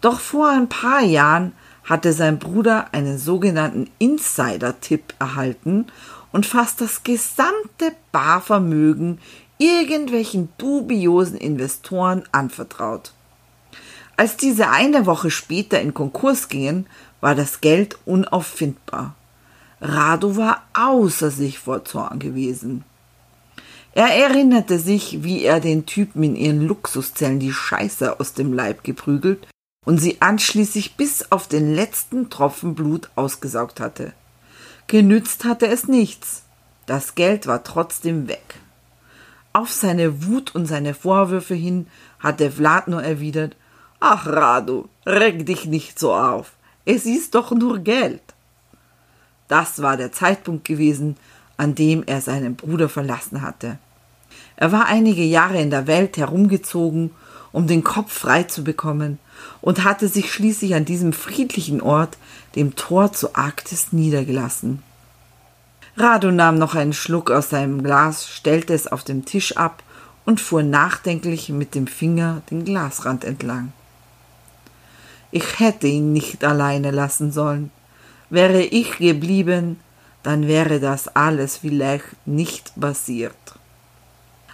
Doch 0.01 0.19
vor 0.19 0.49
ein 0.49 0.69
paar 0.69 1.03
Jahren 1.03 1.53
hatte 1.85 2.13
sein 2.13 2.41
Bruder 2.41 2.89
einen 2.91 3.17
sogenannten 3.17 3.91
Insider-Tipp 3.99 5.15
erhalten 5.21 5.87
und 6.35 6.47
fast 6.47 6.81
das 6.81 7.05
gesamte 7.05 7.93
Barvermögen 8.11 9.21
irgendwelchen 9.57 10.49
dubiosen 10.59 11.39
Investoren 11.39 12.25
anvertraut. 12.33 13.13
Als 14.17 14.37
diese 14.37 14.69
eine 14.69 15.07
Woche 15.07 15.31
später 15.31 15.81
in 15.81 15.95
Konkurs 15.95 16.49
gingen, 16.49 16.89
war 17.21 17.37
das 17.37 17.61
Geld 17.61 17.97
unauffindbar. 18.05 19.15
Rado 19.81 20.37
war 20.37 20.65
außer 20.75 21.31
sich 21.31 21.61
vor 21.61 21.85
Zorn 21.85 22.19
gewesen. 22.19 22.85
Er 23.93 24.09
erinnerte 24.09 24.81
sich, 24.81 25.23
wie 25.23 25.45
er 25.45 25.61
den 25.61 25.87
Typen 25.87 26.25
in 26.25 26.35
ihren 26.35 26.67
Luxuszellen 26.67 27.39
die 27.39 27.53
Scheiße 27.53 28.19
aus 28.19 28.33
dem 28.35 28.53
Leib 28.53 28.83
geprügelt 28.83 29.47
und 29.87 29.99
sie 29.99 30.21
anschließend 30.21 30.97
bis 30.97 31.31
auf 31.31 31.47
den 31.47 31.77
letzten 31.77 32.29
Tropfen 32.29 32.75
Blut 32.75 33.09
ausgesaugt 33.15 33.79
hatte. 33.79 34.15
Genützt 34.87 35.45
hatte 35.45 35.67
es 35.67 35.89
nichts. 35.89 36.43
Das 36.87 37.15
Geld 37.15 37.47
war 37.47 37.65
trotzdem 37.65 38.29
weg. 38.29 38.61
Auf 39.53 39.73
seine 39.73 40.27
Wut 40.27 40.55
und 40.55 40.67
seine 40.67 40.95
Vorwürfe 40.95 41.55
hin 41.55 41.87
hatte 42.19 42.51
Vlad 42.51 42.89
nur 42.89 43.03
erwidert, 43.03 43.57
Ach, 44.01 44.27
Radu, 44.27 44.89
reg 45.07 45.47
dich 45.47 45.65
nicht 45.65 45.99
so 45.99 46.15
auf. 46.15 46.53
Es 46.85 47.07
ist 47.07 47.35
doch 47.35 47.53
nur 47.53 47.79
Geld. 47.79 48.23
Das 49.49 49.81
war 49.81 49.97
der 49.97 50.13
Zeitpunkt 50.13 50.67
gewesen, 50.67 51.17
an 51.57 51.75
dem 51.75 52.03
er 52.05 52.21
seinen 52.21 52.57
Bruder 52.57 52.91
verlassen 52.91 53.41
hatte. 53.41 53.79
Er 54.57 54.73
war 54.73 54.87
einige 54.87 55.23
Jahre 55.23 55.61
in 55.61 55.71
der 55.71 55.87
Welt 55.87 56.17
herumgezogen, 56.17 57.13
um 57.53 57.67
den 57.67 57.85
Kopf 57.85 58.13
frei 58.13 58.43
zu 58.43 58.65
bekommen, 58.65 59.19
und 59.61 59.85
hatte 59.85 60.09
sich 60.09 60.33
schließlich 60.33 60.75
an 60.75 60.85
diesem 60.85 61.13
friedlichen 61.13 61.81
Ort, 61.81 62.19
dem 62.55 62.77
Tor 62.77 63.13
zur 63.13 63.37
Arktis, 63.37 63.93
niedergelassen. 63.93 64.83
Radu 65.97 66.31
nahm 66.31 66.59
noch 66.59 66.75
einen 66.75 66.93
Schluck 66.93 67.31
aus 67.31 67.51
seinem 67.51 67.83
Glas, 67.83 68.29
stellte 68.29 68.75
es 68.75 68.87
auf 68.87 69.05
dem 69.05 69.25
Tisch 69.25 69.57
ab 69.57 69.83
und 70.25 70.41
fuhr 70.41 70.63
nachdenklich 70.63 71.51
mit 71.51 71.75
dem 71.75 71.87
Finger 71.87 72.43
den 72.51 72.65
Glasrand 72.65 73.25
entlang. 73.25 73.73
Ich 75.31 75.59
hätte 75.59 75.87
ihn 75.87 76.13
nicht 76.13 76.45
alleine 76.45 76.91
lassen 76.91 77.33
sollen. 77.33 77.71
Wäre 78.31 78.63
ich 78.63 78.99
geblieben, 78.99 79.79
dann 80.23 80.49
wäre 80.49 80.81
das 80.81 81.09
alles 81.09 81.59
vielleicht 81.59 82.05
nicht 82.27 82.73
passiert. 82.81 83.37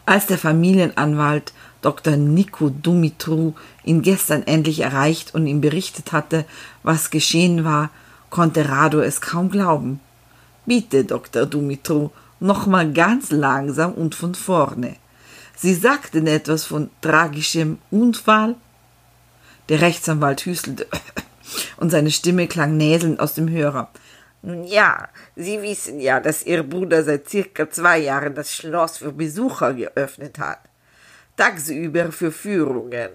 Als 0.04 0.26
der 0.26 0.38
Familienanwalt 0.38 1.52
Dr. 1.82 2.16
Nico 2.16 2.68
Dumitru 2.68 3.54
ihn 3.84 4.02
gestern 4.02 4.42
endlich 4.46 4.80
erreicht 4.80 5.34
und 5.34 5.46
ihm 5.46 5.60
berichtet 5.60 6.12
hatte, 6.12 6.44
was 6.82 7.10
geschehen 7.10 7.64
war, 7.64 7.90
konnte 8.28 8.68
Rado 8.68 9.00
es 9.00 9.20
kaum 9.20 9.50
glauben. 9.50 10.00
Bitte, 10.66 11.04
Dr. 11.04 11.46
Dumitru, 11.46 12.10
noch 12.38 12.66
mal 12.66 12.92
ganz 12.92 13.30
langsam 13.30 13.92
und 13.92 14.14
von 14.14 14.34
vorne. 14.34 14.96
Sie 15.56 15.74
sagten 15.74 16.26
etwas 16.26 16.64
von 16.64 16.90
tragischem 17.00 17.78
Unfall? 17.90 18.56
Der 19.68 19.80
Rechtsanwalt 19.80 20.44
hüstelte 20.44 20.86
und 21.76 21.90
seine 21.90 22.10
Stimme 22.10 22.46
klang 22.46 22.76
näselnd 22.76 23.20
aus 23.20 23.34
dem 23.34 23.48
Hörer. 23.48 23.90
Nun 24.42 24.64
ja, 24.64 25.08
Sie 25.36 25.60
wissen 25.60 26.00
ja, 26.00 26.18
dass 26.20 26.44
Ihr 26.44 26.62
Bruder 26.62 27.04
seit 27.04 27.28
circa 27.28 27.70
zwei 27.70 27.98
Jahren 27.98 28.34
das 28.34 28.54
Schloss 28.54 28.98
für 28.98 29.12
Besucher 29.12 29.74
geöffnet 29.74 30.38
hat 30.38 30.69
tagsüber 31.40 32.12
für 32.12 32.30
Führungen, 32.30 33.12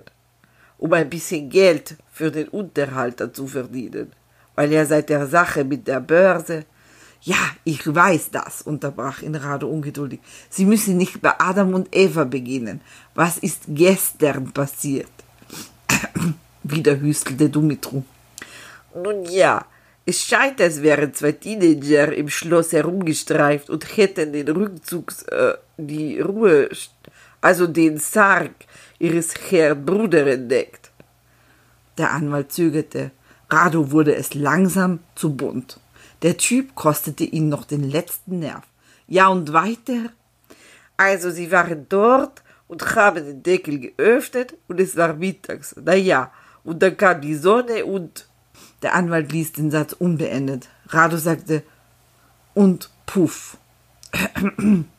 um 0.80 0.92
ein 0.94 1.10
bisschen 1.10 1.48
Geld 1.48 1.96
für 2.12 2.32
den 2.32 2.48
Unterhalter 2.48 3.32
zu 3.32 3.46
verdienen, 3.46 4.12
weil 4.56 4.72
er 4.72 4.88
seit 4.88 5.10
der 5.10 5.28
Sache 5.28 5.64
mit 5.64 5.88
der 5.88 6.00
Börse 6.00 6.66
Ja, 7.22 7.44
ich 7.64 7.84
weiß 7.86 8.30
das, 8.32 8.62
unterbrach 8.62 9.22
ihn 9.24 9.36
Rado 9.36 9.68
ungeduldig. 9.68 10.20
Sie 10.50 10.66
müssen 10.66 10.98
nicht 10.98 11.22
bei 11.22 11.34
Adam 11.40 11.74
und 11.74 11.88
Eva 11.96 12.24
beginnen. 12.24 12.82
Was 13.16 13.38
ist 13.40 13.62
gestern 13.68 14.52
passiert? 14.52 15.16
Wieder 16.64 17.00
hüstelte 17.00 17.50
Dumitru. 17.50 18.04
Nun 19.04 19.26
ja, 19.26 19.66
es 20.06 20.24
scheint, 20.24 20.62
als 20.62 20.84
wären 20.84 21.14
zwei 21.16 21.32
Teenager 21.32 22.14
im 22.14 22.30
Schloss 22.30 22.74
herumgestreift 22.74 23.72
und 23.72 23.98
hätten 23.98 24.34
den 24.34 24.48
Rückzugs, 24.48 25.24
äh, 25.24 25.56
die 25.78 26.20
Ruhe, 26.20 26.70
also 27.46 27.68
den 27.68 28.00
Sarg 28.00 28.56
ihres 28.98 29.36
Herrn 29.52 29.86
Bruder 29.86 30.26
entdeckt. 30.26 30.90
Der 32.00 32.12
Anwalt 32.12 32.52
zögerte. 32.52 33.12
Rado 33.52 33.92
wurde 33.92 34.16
es 34.16 34.34
langsam 34.34 34.98
zu 35.14 35.36
bunt. 35.36 35.80
Der 36.24 36.38
Typ 36.38 36.74
kostete 36.74 37.24
ihn 37.24 37.48
noch 37.48 37.66
den 37.66 37.84
letzten 37.84 38.40
Nerv. 38.40 38.64
Ja, 39.08 39.28
und 39.28 39.54
weiter? 39.54 40.10
Also, 40.98 41.30
sie 41.30 41.52
waren 41.52 41.86
dort 41.88 42.42
und 42.68 42.96
haben 42.96 43.24
den 43.24 43.44
Deckel 43.44 43.80
geöffnet 43.80 44.56
und 44.68 44.80
es 44.80 44.98
war 44.98 45.14
mittags. 45.14 45.76
Na 45.86 45.94
ja, 45.94 46.32
und 46.64 46.82
dann 46.82 46.98
kam 46.98 47.22
die 47.22 47.36
Sonne 47.36 47.86
und. 47.86 48.28
Der 48.82 48.96
Anwalt 48.96 49.32
ließ 49.32 49.54
den 49.54 49.70
Satz 49.70 49.94
unbeendet. 49.94 50.68
Rado 50.88 51.18
sagte, 51.18 51.62
und 52.56 52.90
puff. 53.06 53.58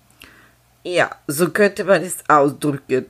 ja, 0.87 1.11
so 1.26 1.50
könnte 1.50 1.85
man 1.85 2.02
es 2.02 2.19
ausdrücken. 2.28 3.07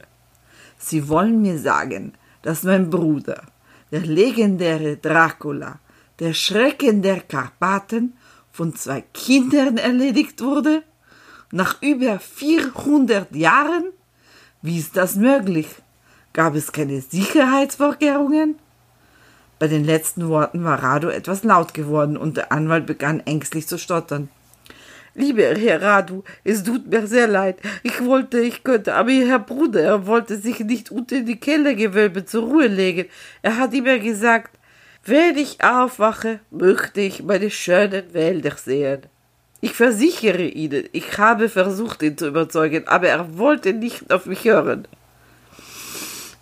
Sie 0.79 1.09
wollen 1.09 1.43
mir 1.43 1.59
sagen, 1.59 2.15
dass 2.41 2.63
mein 2.63 2.89
Bruder, 2.89 3.43
der 3.91 4.01
legendäre 4.01 4.97
Dracula, 4.97 5.79
der 6.19 6.33
Schrecken 6.33 7.03
der 7.03 7.21
Karpaten, 7.21 8.15
von 8.51 8.75
zwei 8.75 9.03
Kindern 9.13 9.77
erledigt 9.77 10.41
wurde? 10.41 10.83
Nach 11.53 11.83
über 11.83 12.19
400 12.19 13.35
Jahren? 13.37 13.93
Wie 14.63 14.79
ist 14.79 14.97
das 14.97 15.17
möglich? 15.17 15.69
Gab 16.33 16.55
es 16.55 16.73
keine 16.73 17.03
Sicherheitsvorkehrungen? 17.03 18.59
Bei 19.59 19.69
den 19.69 19.85
letzten 19.85 20.29
Worten 20.29 20.65
war 20.65 20.83
Rado 20.83 21.09
etwas 21.09 21.45
laut 21.45 21.75
geworden 21.75 22.17
und 22.17 22.39
der 22.39 22.53
Anwalt 22.53 22.87
begann 22.87 23.21
ängstlich 23.21 23.67
zu 23.67 23.79
stottern. 23.79 24.31
Lieber 25.19 25.55
Herr 25.55 25.81
Radu, 25.81 26.25
es 26.45 26.63
tut 26.63 26.89
mir 26.89 27.07
sehr 27.07 27.27
leid. 27.27 27.57
Ich 27.83 28.05
wollte, 28.05 28.39
ich 28.39 28.63
könnte, 28.63 28.95
aber 28.95 29.09
Ihr 29.09 29.27
Herr 29.27 29.39
Bruder, 29.39 29.83
er 29.83 30.07
wollte 30.07 30.37
sich 30.37 30.61
nicht 30.61 30.91
unter 30.91 31.21
die 31.21 31.41
Kellergewölbe 31.41 32.27
zur 32.27 32.45
Ruhe 32.45 32.67
legen. 32.67 33.07
Er 33.41 33.57
hat 33.57 33.73
immer 33.73 33.99
gesagt, 33.99 34.59
wenn 35.07 35.39
ich 35.39 35.65
aufwache, 35.65 36.41
möchte 36.51 37.01
ich 37.01 37.23
meine 37.23 37.51
schönen 37.51 38.13
Wälder 38.13 38.57
sehen. 38.57 39.05
Ich 39.63 39.73
versichere 39.73 40.49
Ihnen, 40.49 40.85
ich 40.93 41.17
habe 41.17 41.49
versucht, 41.49 42.03
ihn 42.03 42.19
zu 42.19 42.27
überzeugen, 42.27 42.87
aber 42.87 43.09
er 43.09 43.39
wollte 43.39 43.73
nicht 43.73 44.13
auf 44.13 44.27
mich 44.27 44.45
hören. 44.45 44.87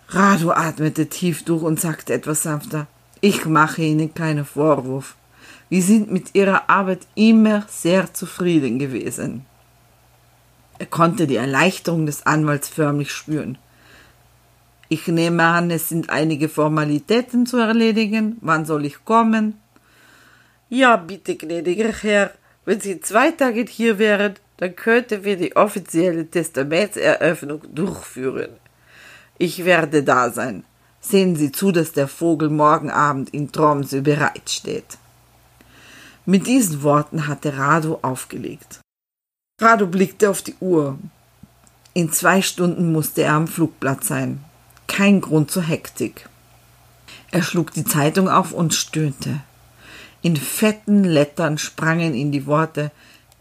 Radu 0.09 0.51
atmete 0.51 1.07
tief 1.07 1.45
durch 1.45 1.63
und 1.63 1.79
sagte 1.79 2.13
etwas 2.13 2.43
sanfter. 2.43 2.87
Ich 3.21 3.45
mache 3.45 3.83
Ihnen 3.83 4.13
keinen 4.13 4.43
Vorwurf. 4.43 5.15
Wir 5.69 5.81
sind 5.81 6.11
mit 6.11 6.35
ihrer 6.35 6.69
Arbeit 6.69 7.07
immer 7.15 7.65
sehr 7.67 8.13
zufrieden 8.13 8.77
gewesen. 8.77 9.45
Er 10.77 10.85
konnte 10.85 11.25
die 11.25 11.37
Erleichterung 11.37 12.05
des 12.05 12.25
Anwalts 12.25 12.69
förmlich 12.69 13.11
spüren. 13.11 13.57
Ich 14.89 15.07
nehme 15.07 15.43
an, 15.43 15.71
es 15.71 15.89
sind 15.89 16.09
einige 16.09 16.49
Formalitäten 16.49 17.45
zu 17.45 17.57
erledigen. 17.57 18.37
Wann 18.41 18.65
soll 18.65 18.85
ich 18.85 19.03
kommen? 19.03 19.59
Ja, 20.69 20.97
bitte, 20.97 21.35
gnädiger 21.35 21.91
Herr, 21.91 22.31
wenn 22.65 22.79
Sie 22.79 22.99
zwei 22.99 23.31
Tage 23.31 23.65
hier 23.67 23.97
wären, 23.97 24.35
dann 24.57 24.75
könnten 24.75 25.23
wir 25.23 25.37
die 25.37 25.55
offizielle 25.55 26.29
Testamentseröffnung 26.29 27.61
durchführen. 27.73 28.51
Ich 29.37 29.65
werde 29.65 30.03
da 30.03 30.29
sein. 30.29 30.63
Sehen 31.01 31.35
Sie 31.35 31.51
zu, 31.51 31.71
dass 31.71 31.91
der 31.91 32.07
Vogel 32.07 32.49
morgen 32.49 32.89
Abend 32.89 33.31
in 33.31 33.51
Tromsø 33.51 34.01
bereitsteht. 34.01 34.97
Mit 36.25 36.47
diesen 36.47 36.81
Worten 36.81 37.27
hatte 37.27 37.57
Rado 37.57 37.99
aufgelegt. 38.01 38.79
Rado 39.61 39.85
blickte 39.85 40.29
auf 40.29 40.41
die 40.41 40.55
Uhr. 40.59 40.97
In 41.93 42.11
zwei 42.11 42.41
Stunden 42.41 42.91
musste 42.91 43.21
er 43.23 43.33
am 43.33 43.47
Flugplatz 43.47 44.07
sein. 44.07 44.43
Kein 44.87 45.21
Grund 45.21 45.51
zur 45.51 45.63
Hektik. 45.63 46.27
Er 47.31 47.43
schlug 47.43 47.71
die 47.71 47.85
Zeitung 47.85 48.27
auf 48.27 48.51
und 48.51 48.73
stöhnte. 48.73 49.41
In 50.21 50.35
fetten 50.35 51.03
Lettern 51.03 51.57
sprangen 51.57 52.15
ihn 52.15 52.31
die 52.31 52.47
Worte 52.47 52.91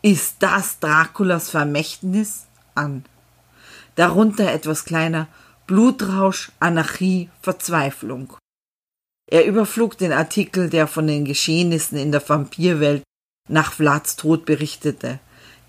Ist 0.03 0.37
das 0.40 0.79
Draculas 0.79 1.49
Vermächtnis? 1.49 2.44
an. 2.75 3.05
Darunter 3.94 4.53
etwas 4.53 4.85
kleiner 4.85 5.29
Blutrausch, 5.66 6.53
Anarchie, 6.61 7.31
Verzweiflung. 7.40 8.37
Er 9.30 9.46
überflog 9.46 9.96
den 9.96 10.12
Artikel, 10.12 10.68
der 10.68 10.87
von 10.87 11.06
den 11.06 11.24
Geschehnissen 11.24 11.98
in 11.98 12.12
der 12.12 12.26
Vampirwelt 12.26 13.02
nach 13.48 13.72
Vlads 13.72 14.16
Tod 14.16 14.44
berichtete. 14.44 15.18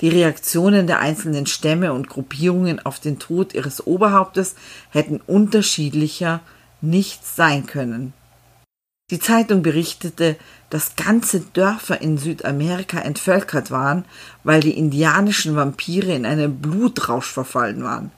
Die 0.01 0.09
Reaktionen 0.09 0.87
der 0.87 0.99
einzelnen 0.99 1.45
Stämme 1.45 1.93
und 1.93 2.09
Gruppierungen 2.09 2.85
auf 2.85 2.99
den 2.99 3.17
Tod 3.17 3.53
ihres 3.53 3.85
Oberhauptes 3.87 4.55
hätten 4.89 5.21
unterschiedlicher 5.25 6.41
nicht 6.81 7.25
sein 7.25 7.65
können. 7.65 8.13
Die 9.11 9.19
Zeitung 9.19 9.61
berichtete, 9.61 10.35
dass 10.69 10.95
ganze 10.95 11.39
Dörfer 11.39 12.01
in 12.01 12.17
Südamerika 12.17 12.99
entvölkert 12.99 13.69
waren, 13.69 14.03
weil 14.43 14.61
die 14.61 14.77
indianischen 14.77 15.55
Vampire 15.55 16.13
in 16.13 16.25
einen 16.25 16.59
Blutrausch 16.59 17.31
verfallen 17.31 17.83
waren. 17.83 18.11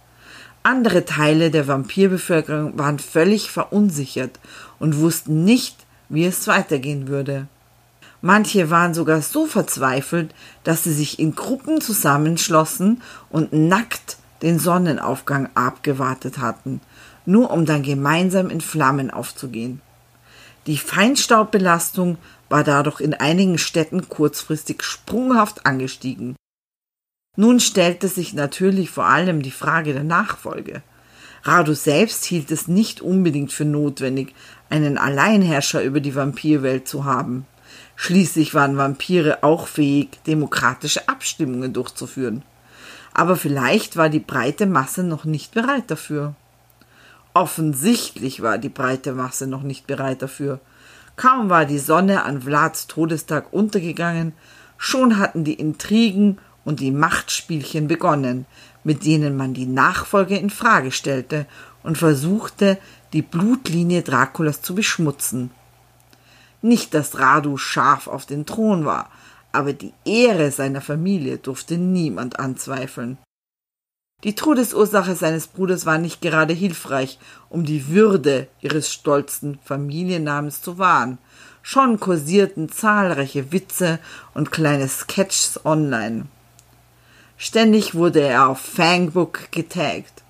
Andere 0.64 1.06
Teile 1.06 1.52
der 1.52 1.68
Vampirbevölkerung 1.68 2.78
waren 2.78 3.00
völlig 3.00 3.52
verunsichert 3.52 4.40
und 4.80 5.00
wussten 5.00 5.44
nicht, 5.44 5.86
wie 6.10 6.26
es 6.26 6.48
weitergehen 6.48 7.08
würde. 7.08 7.48
Manche 8.22 8.70
waren 8.70 8.94
sogar 8.94 9.22
so 9.22 9.46
verzweifelt, 9.46 10.34
dass 10.64 10.84
sie 10.84 10.94
sich 10.94 11.20
in 11.20 11.36
Gruppen 11.36 11.82
zusammenschlossen 11.82 13.02
und 13.30 13.54
nackt 13.54 14.18
den 14.42 14.60
Sonnenaufgang 14.60 15.50
abgewartet 15.56 16.40
hatten, 16.40 16.82
nur 17.26 17.52
um 17.52 17.66
dann 17.66 17.84
gemeinsam 17.84 18.50
in 18.50 18.62
Flammen 18.62 19.12
aufzugehen. 19.12 19.82
Die 20.66 20.78
Feinstaubbelastung 20.78 22.18
war 22.50 22.64
dadurch 22.64 23.00
in 23.00 23.14
einigen 23.14 23.58
Städten 23.58 24.10
kurzfristig 24.10 24.84
sprunghaft 24.84 25.66
angestiegen. 25.66 26.36
Nun 27.40 27.60
stellte 27.60 28.08
sich 28.08 28.34
natürlich 28.34 28.90
vor 28.90 29.06
allem 29.06 29.44
die 29.44 29.52
Frage 29.52 29.94
der 29.94 30.04
Nachfolge. 30.04 30.82
Radu 31.44 31.74
selbst 31.74 32.26
hielt 32.26 32.50
es 32.50 32.68
nicht 32.68 33.00
unbedingt 33.00 33.54
für 33.54 33.64
notwendig, 33.64 34.34
einen 34.72 34.98
Alleinherrscher 34.98 35.84
über 35.84 36.00
die 36.00 36.16
Vampirwelt 36.16 36.88
zu 36.88 37.06
haben. 37.06 37.46
Schließlich 37.96 38.56
waren 38.56 38.78
Vampire 38.78 39.44
auch 39.44 39.68
fähig, 39.68 40.24
demokratische 40.26 41.08
Abstimmungen 41.08 41.74
durchzuführen. 41.74 42.42
Aber 43.14 43.36
vielleicht 43.36 43.98
war 43.98 44.10
die 44.10 44.20
breite 44.20 44.66
Masse 44.66 45.04
noch 45.04 45.24
nicht 45.24 45.54
bereit 45.54 45.92
dafür. 45.92 46.34
Offensichtlich 47.36 48.42
war 48.42 48.58
die 48.58 48.70
breite 48.70 49.14
Masse 49.14 49.46
noch 49.46 49.62
nicht 49.62 49.86
bereit 49.86 50.24
dafür. 50.24 50.60
Kaum 51.18 51.52
war 51.52 51.66
die 51.66 51.80
Sonne 51.80 52.24
an 52.24 52.42
Vlads 52.42 52.88
Todestag 52.88 53.54
untergegangen, 53.54 54.34
schon 54.78 55.20
hatten 55.20 55.44
die 55.44 55.54
Intrigen 55.54 56.40
und 56.68 56.82
die 56.82 56.92
Machtspielchen 56.92 57.88
begonnen, 57.88 58.46
mit 58.84 59.06
denen 59.06 59.38
man 59.38 59.54
die 59.54 59.66
Nachfolge 59.66 60.36
in 60.36 60.50
Frage 60.50 60.92
stellte 60.92 61.46
und 61.82 61.98
versuchte, 61.98 62.78
die 63.14 63.22
Blutlinie 63.22 64.02
Draculas 64.02 64.62
zu 64.62 64.76
beschmutzen. 64.76 65.50
Nicht, 66.62 66.94
dass 66.94 67.18
Radu 67.18 67.56
scharf 67.56 68.08
auf 68.08 68.26
den 68.26 68.46
Thron 68.46 68.84
war, 68.84 69.10
aber 69.54 69.72
die 69.72 69.94
Ehre 70.04 70.52
seiner 70.52 70.82
Familie 70.82 71.38
durfte 71.38 71.78
niemand 71.78 72.38
anzweifeln. 72.38 73.18
Die 74.26 74.36
Todesursache 74.36 75.16
seines 75.16 75.48
Bruders 75.48 75.86
war 75.86 76.00
nicht 76.00 76.20
gerade 76.20 76.54
hilfreich, 76.54 77.18
um 77.48 77.64
die 77.64 77.88
Würde 77.88 78.50
ihres 78.60 78.92
stolzen 78.92 79.58
Familiennamens 79.64 80.62
zu 80.62 80.78
wahren. 80.78 81.18
Schon 81.62 81.98
kursierten 81.98 82.68
zahlreiche 82.68 83.54
Witze 83.54 84.00
und 84.34 84.52
kleine 84.52 84.90
Sketches 84.90 85.62
online. 85.66 86.26
Ständig 87.38 87.94
wurde 87.94 88.22
er 88.22 88.50
auf 88.50 88.60
Fangbook 88.60 89.52
getaggt. 89.52 90.24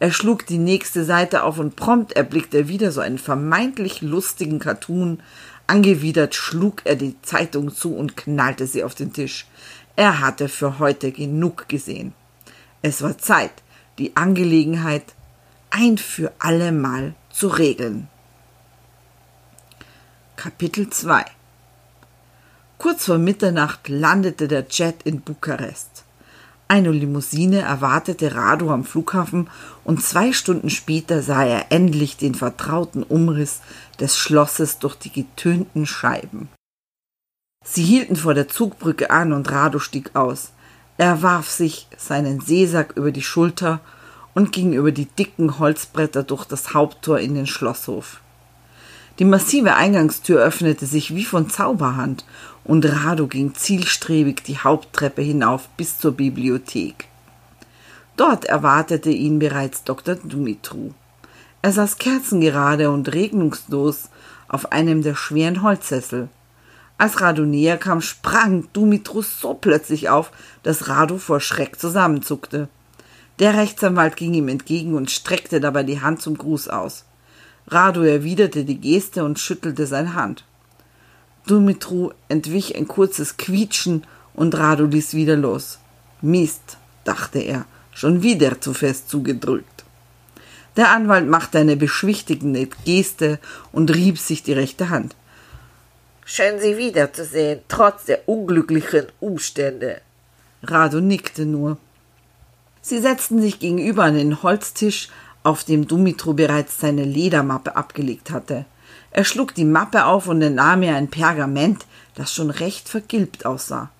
Er 0.00 0.10
schlug 0.10 0.46
die 0.46 0.58
nächste 0.58 1.04
Seite 1.04 1.44
auf 1.44 1.58
und 1.58 1.76
prompt 1.76 2.12
erblickte 2.14 2.58
er 2.58 2.68
wieder 2.68 2.90
so 2.90 3.00
einen 3.00 3.18
vermeintlich 3.18 4.02
lustigen 4.02 4.58
Cartoon. 4.58 5.22
Angewidert 5.68 6.34
schlug 6.34 6.82
er 6.84 6.96
die 6.96 7.20
Zeitung 7.22 7.72
zu 7.72 7.94
und 7.94 8.16
knallte 8.16 8.66
sie 8.66 8.82
auf 8.82 8.96
den 8.96 9.12
Tisch. 9.12 9.46
Er 9.94 10.20
hatte 10.20 10.48
für 10.48 10.80
heute 10.80 11.12
genug 11.12 11.68
gesehen. 11.68 12.14
Es 12.82 13.02
war 13.02 13.18
Zeit, 13.18 13.52
die 13.98 14.16
Angelegenheit 14.16 15.04
ein 15.70 15.98
für 15.98 16.32
allemal 16.38 17.14
zu 17.30 17.48
regeln. 17.48 18.08
Kapitel 20.34 20.90
2 20.90 21.24
Kurz 22.78 23.04
vor 23.04 23.18
Mitternacht 23.18 23.88
landete 23.88 24.48
der 24.48 24.64
Jet 24.70 25.02
in 25.04 25.20
Bukarest. 25.20 26.04
Eine 26.70 26.92
Limousine 26.92 27.62
erwartete 27.62 28.36
Radu 28.36 28.70
am 28.70 28.84
Flughafen 28.84 29.50
und 29.82 30.04
zwei 30.04 30.32
Stunden 30.32 30.70
später 30.70 31.20
sah 31.20 31.42
er 31.42 31.72
endlich 31.72 32.16
den 32.16 32.36
vertrauten 32.36 33.02
Umriss 33.02 33.58
des 33.98 34.16
Schlosses 34.16 34.78
durch 34.78 34.94
die 34.94 35.10
getönten 35.10 35.84
Scheiben. 35.84 36.48
Sie 37.64 37.82
hielten 37.82 38.14
vor 38.14 38.34
der 38.34 38.46
Zugbrücke 38.46 39.10
an 39.10 39.32
und 39.32 39.50
Radu 39.50 39.80
stieg 39.80 40.14
aus. 40.14 40.52
Er 40.96 41.22
warf 41.22 41.50
sich 41.50 41.88
seinen 41.98 42.40
Seesack 42.40 42.92
über 42.94 43.10
die 43.10 43.20
Schulter 43.20 43.80
und 44.34 44.52
ging 44.52 44.72
über 44.72 44.92
die 44.92 45.06
dicken 45.06 45.58
Holzbretter 45.58 46.22
durch 46.22 46.44
das 46.44 46.72
Haupttor 46.72 47.18
in 47.18 47.34
den 47.34 47.48
Schlosshof. 47.48 48.20
Die 49.20 49.26
massive 49.26 49.74
Eingangstür 49.74 50.40
öffnete 50.40 50.86
sich 50.86 51.14
wie 51.14 51.26
von 51.26 51.50
Zauberhand 51.50 52.24
und 52.64 52.86
Rado 52.86 53.26
ging 53.26 53.54
zielstrebig 53.54 54.42
die 54.44 54.56
Haupttreppe 54.56 55.20
hinauf 55.20 55.68
bis 55.76 55.98
zur 55.98 56.12
Bibliothek. 56.12 57.06
Dort 58.16 58.46
erwartete 58.46 59.10
ihn 59.10 59.38
bereits 59.38 59.84
Dr. 59.84 60.14
Dumitru. 60.14 60.94
Er 61.60 61.70
saß 61.70 61.98
kerzengerade 61.98 62.90
und 62.90 63.12
regnungslos 63.12 64.08
auf 64.48 64.72
einem 64.72 65.02
der 65.02 65.14
schweren 65.14 65.62
Holzsessel. 65.62 66.30
Als 66.96 67.20
Rado 67.20 67.42
näher 67.42 67.76
kam, 67.76 68.00
sprang 68.00 68.68
Dumitru 68.72 69.20
so 69.20 69.52
plötzlich 69.52 70.08
auf, 70.08 70.32
dass 70.62 70.88
Rado 70.88 71.18
vor 71.18 71.40
Schreck 71.40 71.78
zusammenzuckte. 71.78 72.70
Der 73.38 73.52
Rechtsanwalt 73.52 74.16
ging 74.16 74.32
ihm 74.32 74.48
entgegen 74.48 74.94
und 74.94 75.10
streckte 75.10 75.60
dabei 75.60 75.82
die 75.82 76.00
Hand 76.00 76.22
zum 76.22 76.38
Gruß 76.38 76.68
aus. 76.68 77.04
Radu 77.70 78.02
erwiderte 78.02 78.64
die 78.64 78.80
Geste 78.80 79.24
und 79.24 79.38
schüttelte 79.38 79.86
seine 79.86 80.14
Hand. 80.14 80.44
Dumitru 81.46 82.10
entwich 82.28 82.76
ein 82.76 82.88
kurzes 82.88 83.36
Quietschen 83.36 84.04
und 84.34 84.56
Radu 84.56 84.86
ließ 84.86 85.14
wieder 85.14 85.36
los. 85.36 85.78
Mist, 86.20 86.76
dachte 87.04 87.38
er, 87.38 87.66
schon 87.92 88.22
wieder 88.22 88.60
zu 88.60 88.74
fest 88.74 89.08
zugedrückt. 89.08 89.84
Der 90.76 90.90
Anwalt 90.90 91.28
machte 91.28 91.58
eine 91.58 91.76
beschwichtigende 91.76 92.68
Geste 92.84 93.38
und 93.72 93.94
rieb 93.94 94.18
sich 94.18 94.42
die 94.42 94.52
rechte 94.52 94.88
Hand. 94.88 95.14
Schön, 96.24 96.60
Sie 96.60 96.76
wiederzusehen, 96.76 97.60
trotz 97.68 98.04
der 98.04 98.28
unglücklichen 98.28 99.06
Umstände. 99.18 100.00
Radu 100.62 101.00
nickte 101.00 101.44
nur. 101.44 101.78
Sie 102.82 103.00
setzten 103.00 103.40
sich 103.40 103.58
gegenüber 103.58 104.04
an 104.04 104.14
den 104.14 104.42
Holztisch, 104.42 105.08
auf 105.42 105.64
dem 105.64 105.86
Dumitru 105.86 106.34
bereits 106.34 106.78
seine 106.78 107.04
Ledermappe 107.04 107.76
abgelegt 107.76 108.30
hatte. 108.30 108.66
Er 109.10 109.24
schlug 109.24 109.54
die 109.54 109.64
Mappe 109.64 110.04
auf 110.04 110.28
und 110.28 110.42
entnahm 110.42 110.82
ihr 110.82 110.94
ein 110.94 111.08
Pergament, 111.08 111.86
das 112.14 112.32
schon 112.32 112.50
recht 112.50 112.88
vergilbt 112.88 113.46
aussah. 113.46 113.90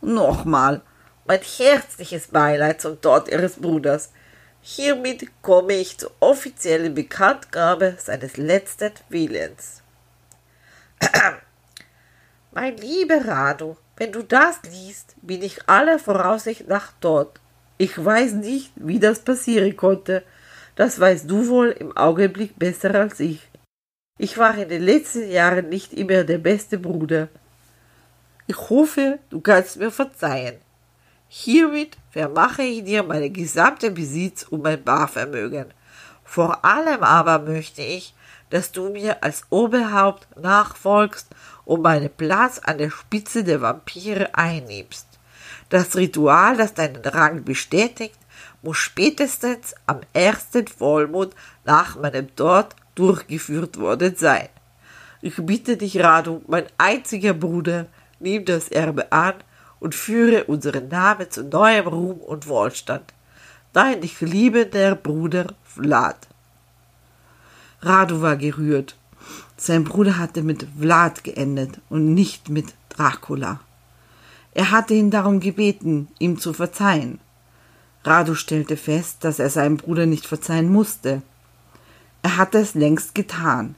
Nochmal, 0.00 0.82
mein 1.26 1.40
herzliches 1.40 2.28
Beileid 2.28 2.80
zum 2.80 3.00
Tod 3.00 3.28
Ihres 3.28 3.54
Bruders. 3.54 4.10
Hiermit 4.60 5.28
komme 5.42 5.74
ich 5.74 5.98
zur 5.98 6.10
offiziellen 6.20 6.94
Bekanntgabe 6.94 7.96
seines 7.98 8.36
letzten 8.36 8.92
Willens. 9.08 9.82
mein 12.52 12.76
lieber 12.76 13.26
Rado, 13.26 13.76
wenn 13.96 14.12
du 14.12 14.22
das 14.22 14.60
liest, 14.64 15.14
bin 15.22 15.42
ich 15.42 15.68
aller 15.68 15.98
Voraussicht 15.98 16.66
nach 16.68 16.92
tot. 17.00 17.40
Ich 17.78 18.02
weiß 18.02 18.32
nicht, 18.32 18.72
wie 18.76 18.98
das 18.98 19.20
passieren 19.20 19.76
konnte, 19.76 20.22
das 20.76 20.98
weißt 20.98 21.30
du 21.30 21.48
wohl 21.48 21.70
im 21.70 21.96
Augenblick 21.96 22.58
besser 22.58 22.94
als 22.94 23.20
ich. 23.20 23.40
Ich 24.18 24.38
war 24.38 24.56
in 24.56 24.68
den 24.68 24.82
letzten 24.82 25.30
Jahren 25.30 25.68
nicht 25.68 25.92
immer 25.92 26.24
der 26.24 26.38
beste 26.38 26.78
Bruder. 26.78 27.28
Ich 28.46 28.58
hoffe, 28.70 29.18
du 29.30 29.40
kannst 29.40 29.76
mir 29.76 29.90
verzeihen. 29.90 30.56
Hiermit 31.28 31.96
vermache 32.10 32.62
ich 32.62 32.84
dir 32.84 33.02
meinen 33.02 33.32
gesamten 33.32 33.94
Besitz 33.94 34.44
und 34.44 34.62
mein 34.62 34.82
Barvermögen. 34.82 35.72
Vor 36.24 36.64
allem 36.64 37.02
aber 37.02 37.38
möchte 37.40 37.82
ich, 37.82 38.14
dass 38.50 38.70
du 38.70 38.90
mir 38.90 39.22
als 39.22 39.42
Oberhaupt 39.50 40.28
nachfolgst 40.36 41.28
und 41.64 41.82
meinen 41.82 42.10
Platz 42.10 42.60
an 42.60 42.78
der 42.78 42.90
Spitze 42.90 43.42
der 43.42 43.60
Vampire 43.60 44.32
einnimmst. 44.34 45.08
Das 45.70 45.96
Ritual, 45.96 46.56
das 46.56 46.74
deinen 46.74 47.02
Rang 47.02 47.42
bestätigt, 47.42 48.18
muss 48.64 48.78
spätestens 48.78 49.74
am 49.86 50.00
ersten 50.12 50.66
Vollmond 50.66 51.34
nach 51.64 51.96
meinem 51.96 52.34
Tod 52.34 52.68
durchgeführt 52.94 53.78
worden 53.78 54.16
sein. 54.16 54.48
Ich 55.20 55.36
bitte 55.36 55.76
dich, 55.76 56.00
Radu, 56.00 56.42
mein 56.48 56.64
einziger 56.78 57.34
Bruder, 57.34 57.86
nimm 58.20 58.44
das 58.44 58.68
Erbe 58.68 59.12
an 59.12 59.34
und 59.80 59.94
führe 59.94 60.44
unseren 60.44 60.88
Namen 60.88 61.30
zu 61.30 61.44
neuem 61.44 61.86
Ruhm 61.86 62.18
und 62.18 62.46
Wohlstand. 62.46 63.12
Dein 63.72 64.00
dich 64.00 64.20
liebender 64.20 64.94
Bruder 64.94 65.54
Vlad. 65.64 66.28
Radu 67.82 68.22
war 68.22 68.36
gerührt. 68.36 68.96
Sein 69.56 69.84
Bruder 69.84 70.18
hatte 70.18 70.42
mit 70.42 70.66
Vlad 70.78 71.22
geendet 71.22 71.80
und 71.90 72.14
nicht 72.14 72.48
mit 72.48 72.74
Dracula. 72.88 73.60
Er 74.52 74.70
hatte 74.70 74.94
ihn 74.94 75.10
darum 75.10 75.40
gebeten, 75.40 76.08
ihm 76.18 76.38
zu 76.38 76.52
verzeihen. 76.52 77.18
Radu 78.04 78.34
stellte 78.34 78.76
fest, 78.76 79.18
dass 79.24 79.38
er 79.38 79.50
seinem 79.50 79.76
Bruder 79.76 80.06
nicht 80.06 80.26
verzeihen 80.26 80.70
musste. 80.70 81.22
Er 82.22 82.36
hatte 82.36 82.58
es 82.58 82.74
längst 82.74 83.14
getan. 83.14 83.74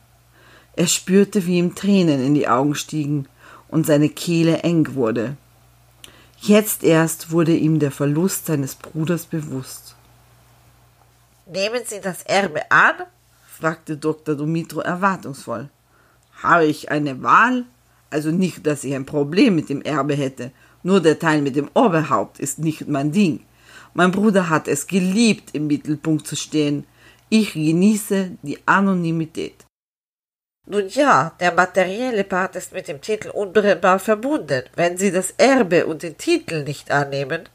Er 0.75 0.87
spürte, 0.87 1.47
wie 1.47 1.59
ihm 1.59 1.75
Tränen 1.75 2.25
in 2.25 2.35
die 2.35 2.49
Augen 2.49 2.75
stiegen 2.75 3.29
und 3.69 3.87
seine 3.87 4.09
Kehle 4.09 4.59
eng 4.59 4.95
wurde. 4.95 5.37
Jetzt 6.39 6.85
erst 6.85 7.31
wurde 7.31 7.57
ihm 7.57 7.79
der 7.79 7.91
Verlust 7.91 8.47
seines 8.47 8.75
Bruders 8.75 9.27
bewusst. 9.27 9.97
Nehmen 11.47 11.83
Sie 11.87 12.01
das 12.01 12.23
Erbe 12.23 12.71
an? 12.71 12.95
fragte 13.47 13.97
Dr. 13.97 14.35
Dumitro 14.35 14.81
erwartungsvoll. 14.81 15.71
Habe 16.43 16.67
ich 16.67 16.91
eine 16.91 17.23
Wahl? 17.23 17.65
Also 18.11 18.31
nicht, 18.31 18.67
dass 18.67 18.85
ich 18.85 18.95
ein 18.95 19.07
Problem 19.07 19.55
mit 19.55 19.69
dem 19.69 19.83
Erbe 19.83 20.15
hätte, 20.15 20.53
nur 20.83 21.01
der 21.01 21.19
Teil 21.19 21.43
mit 21.43 21.57
dem 21.57 21.71
Oberhaupt 21.75 22.39
ist 22.39 22.59
nicht 22.59 22.87
mein 22.87 23.13
Ding. 23.13 23.45
Mein 23.99 24.13
Bruder 24.13 24.51
hat 24.51 24.69
es 24.69 24.87
geliebt, 24.87 25.55
im 25.55 25.69
Mittelpunkt 25.69 26.27
zu 26.27 26.37
stehen. 26.37 26.85
Ich 27.31 27.55
genieße 27.55 28.33
die 28.43 28.59
Anonymität. 28.67 29.65
Nun 30.67 30.87
ja, 30.89 31.33
der 31.41 31.55
materielle 31.55 32.25
Part 32.25 32.57
ist 32.57 32.75
mit 32.75 32.89
dem 32.89 33.01
Titel 33.01 33.31
untrennbar 33.31 33.99
verbunden. 33.99 34.65
Wenn 34.75 34.99
Sie 34.99 35.11
das 35.11 35.31
Erbe 35.39 35.87
und 35.87 36.03
den 36.03 36.19
Titel 36.19 36.63
nicht 36.65 36.91
annehmen, 36.91 37.49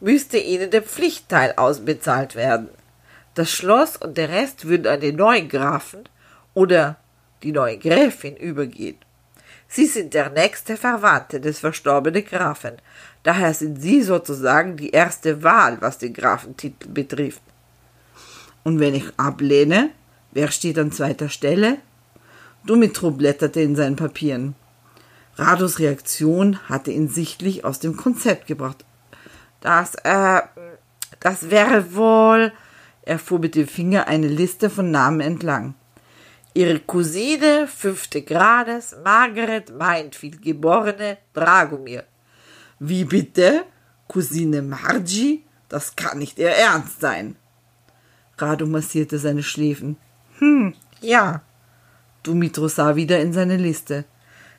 müsste 0.00 0.36
Ihnen 0.36 0.72
der 0.72 0.82
Pflichtteil 0.82 1.54
ausbezahlt 1.56 2.34
werden. 2.34 2.70
Das 3.36 3.52
Schloss 3.52 3.96
und 3.96 4.18
der 4.18 4.30
Rest 4.30 4.66
würden 4.66 4.88
an 4.88 4.98
den 4.98 5.14
neuen 5.14 5.48
Grafen 5.48 6.08
oder 6.54 6.96
die 7.44 7.52
neue 7.52 7.78
Gräfin 7.78 8.34
übergehen. 8.34 8.98
Sie 9.68 9.86
sind 9.86 10.14
der 10.14 10.30
nächste 10.30 10.76
Verwandte 10.76 11.40
des 11.40 11.60
verstorbenen 11.60 12.24
Grafen. 12.24 12.78
Daher 13.24 13.54
sind 13.54 13.80
Sie 13.80 14.02
sozusagen 14.02 14.76
die 14.76 14.90
erste 14.90 15.42
Wahl, 15.42 15.78
was 15.80 15.98
den 15.98 16.12
Grafentitel 16.12 16.88
betrifft. 16.88 17.42
Und 18.62 18.80
wenn 18.80 18.94
ich 18.94 19.06
ablehne, 19.16 19.90
wer 20.32 20.50
steht 20.50 20.78
an 20.78 20.92
zweiter 20.92 21.30
Stelle? 21.30 21.78
Dumitro 22.66 23.10
blätterte 23.10 23.60
in 23.60 23.76
seinen 23.76 23.96
Papieren. 23.96 24.54
Rados 25.36 25.78
Reaktion 25.78 26.58
hatte 26.68 26.90
ihn 26.90 27.08
sichtlich 27.08 27.64
aus 27.64 27.80
dem 27.80 27.96
Konzept 27.96 28.46
gebracht. 28.46 28.84
Das, 29.60 29.94
äh, 29.96 30.42
das 31.20 31.50
wäre 31.50 31.94
wohl. 31.94 32.52
Er 33.02 33.18
fuhr 33.18 33.38
mit 33.38 33.54
dem 33.54 33.66
Finger 33.66 34.06
eine 34.06 34.28
Liste 34.28 34.68
von 34.68 34.90
Namen 34.90 35.20
entlang. 35.20 35.74
Ihre 36.52 36.78
Cousine 36.78 37.66
fünfte 37.66 38.22
Grades, 38.22 38.96
Margaret 39.02 39.76
Mindfield, 39.76 40.40
geborene 40.42 41.16
Dragomir. 41.32 42.04
Wie 42.86 43.06
bitte? 43.06 43.64
Cousine 44.08 44.60
Margie? 44.60 45.42
Das 45.70 45.96
kann 45.96 46.18
nicht 46.18 46.38
ihr 46.38 46.50
Ernst 46.50 47.00
sein. 47.00 47.36
Radu 48.36 48.66
massierte 48.66 49.18
seine 49.18 49.42
Schläfen. 49.42 49.96
Hm, 50.38 50.74
ja. 51.00 51.40
Dumitro 52.22 52.68
sah 52.68 52.94
wieder 52.94 53.20
in 53.20 53.32
seine 53.32 53.56
Liste. 53.56 54.04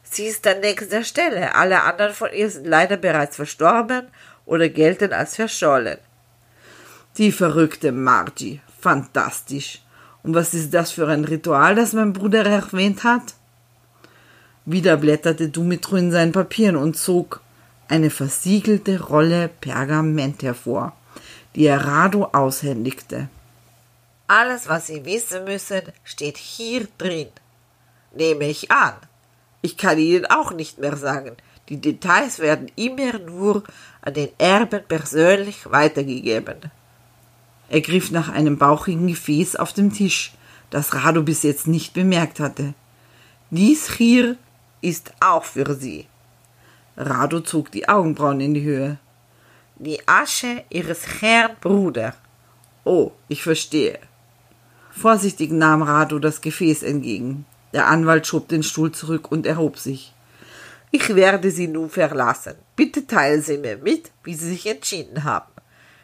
Sie 0.01 0.25
ist 0.25 0.47
an 0.47 0.61
nächster 0.61 1.03
Stelle. 1.03 1.53
Alle 1.53 1.83
anderen 1.83 2.15
von 2.15 2.29
ihr 2.33 2.49
sind 2.49 2.65
leider 2.65 2.97
bereits 2.97 3.35
verstorben 3.35 4.07
oder 4.47 4.69
gelten 4.69 5.13
als 5.13 5.35
verschollen. 5.35 5.99
Die 7.17 7.31
verrückte 7.31 7.91
Margie. 7.91 8.59
Fantastisch. 8.79 9.83
Und 10.23 10.33
was 10.33 10.55
ist 10.55 10.73
das 10.73 10.89
für 10.89 11.07
ein 11.07 11.25
Ritual, 11.25 11.75
das 11.75 11.93
mein 11.93 12.13
Bruder 12.13 12.43
erwähnt 12.43 13.03
hat? 13.03 13.35
Wieder 14.65 14.97
blätterte 14.97 15.49
Dumitru 15.49 15.97
in 15.97 16.11
seinen 16.11 16.31
Papieren 16.31 16.75
und 16.75 16.97
zog 16.97 17.44
eine 17.87 18.09
versiegelte 18.09 19.01
Rolle 19.01 19.49
Pergament 19.49 20.43
hervor, 20.43 20.93
die 21.55 21.65
er 21.65 21.85
Rado 21.85 22.29
aushändigte. 22.33 23.29
Alles, 24.27 24.67
was 24.67 24.87
Sie 24.87 25.05
wissen 25.05 25.43
müssen, 25.45 25.81
steht 26.03 26.37
hier 26.37 26.87
drin. 26.97 27.27
Nehme 28.15 28.45
ich 28.45 28.71
an. 28.71 28.93
Ich 29.61 29.77
kann 29.77 29.97
Ihnen 29.99 30.25
auch 30.25 30.51
nicht 30.51 30.79
mehr 30.79 30.97
sagen. 30.97 31.35
Die 31.69 31.81
Details 31.81 32.39
werden 32.39 32.71
immer 32.75 33.19
nur 33.19 33.63
an 34.01 34.13
den 34.13 34.29
Erben 34.37 34.83
persönlich 34.87 35.69
weitergegeben. 35.71 36.71
Er 37.69 37.81
griff 37.81 38.11
nach 38.11 38.29
einem 38.29 38.57
bauchigen 38.57 39.07
Gefäß 39.07 39.55
auf 39.55 39.73
dem 39.73 39.91
Tisch, 39.91 40.33
das 40.69 40.93
Rado 40.93 41.23
bis 41.23 41.43
jetzt 41.43 41.67
nicht 41.67 41.93
bemerkt 41.93 42.39
hatte. 42.39 42.73
Dies 43.49 43.91
hier 43.91 44.37
ist 44.81 45.13
auch 45.19 45.43
für 45.43 45.73
Sie. 45.73 46.07
Rado 46.97 47.41
zog 47.41 47.71
die 47.71 47.89
Augenbrauen 47.89 48.39
in 48.39 48.53
die 48.53 48.63
Höhe. 48.63 48.97
Die 49.75 50.07
Asche 50.07 50.63
Ihres 50.69 51.21
Herrn 51.21 51.57
Bruder. 51.59 52.15
Oh, 52.85 53.11
ich 53.27 53.43
verstehe. 53.43 53.99
Vorsichtig 54.91 55.51
nahm 55.51 55.81
Rado 55.81 56.19
das 56.19 56.39
Gefäß 56.39 56.83
entgegen. 56.83 57.45
Der 57.73 57.87
Anwalt 57.87 58.25
schob 58.25 58.47
den 58.47 58.63
Stuhl 58.63 58.93
zurück 58.93 59.29
und 59.29 59.45
erhob 59.45 59.77
sich. 59.77 60.13
Ich 60.91 61.13
werde 61.13 61.51
Sie 61.51 61.67
nun 61.67 61.89
verlassen. 61.89 62.55
Bitte 62.77 63.05
teilen 63.05 63.41
Sie 63.41 63.57
mir 63.57 63.77
mit, 63.77 64.11
wie 64.23 64.33
Sie 64.33 64.47
sich 64.47 64.65
entschieden 64.65 65.25
haben. 65.25 65.51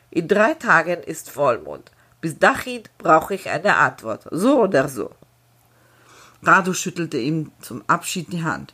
In 0.10 0.28
drei 0.28 0.56
Tagen 0.56 1.02
ist 1.04 1.30
Vollmond. 1.30 1.90
Bis 2.20 2.38
dahin 2.38 2.84
brauche 2.98 3.34
ich 3.34 3.50
eine 3.50 3.78
Antwort, 3.78 4.28
so 4.30 4.64
oder 4.64 4.90
so. 4.90 5.12
Rado 6.44 6.74
schüttelte 6.74 7.18
ihm 7.18 7.52
zum 7.62 7.84
Abschied 7.88 8.34
die 8.34 8.44
Hand. 8.44 8.74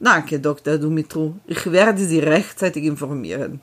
Danke, 0.00 0.40
Dr. 0.40 0.78
Dumitru. 0.78 1.34
Ich 1.46 1.70
werde 1.70 2.02
Sie 2.04 2.20
rechtzeitig 2.20 2.84
informieren. 2.84 3.60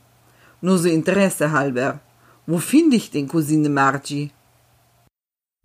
Nur 0.62 0.78
so 0.78 0.88
Interesse 0.88 1.52
halber. 1.52 2.00
Wo 2.46 2.60
finde 2.60 2.96
ich 2.96 3.10
den 3.10 3.28
Cousine 3.28 3.70
Margie? 3.70 4.32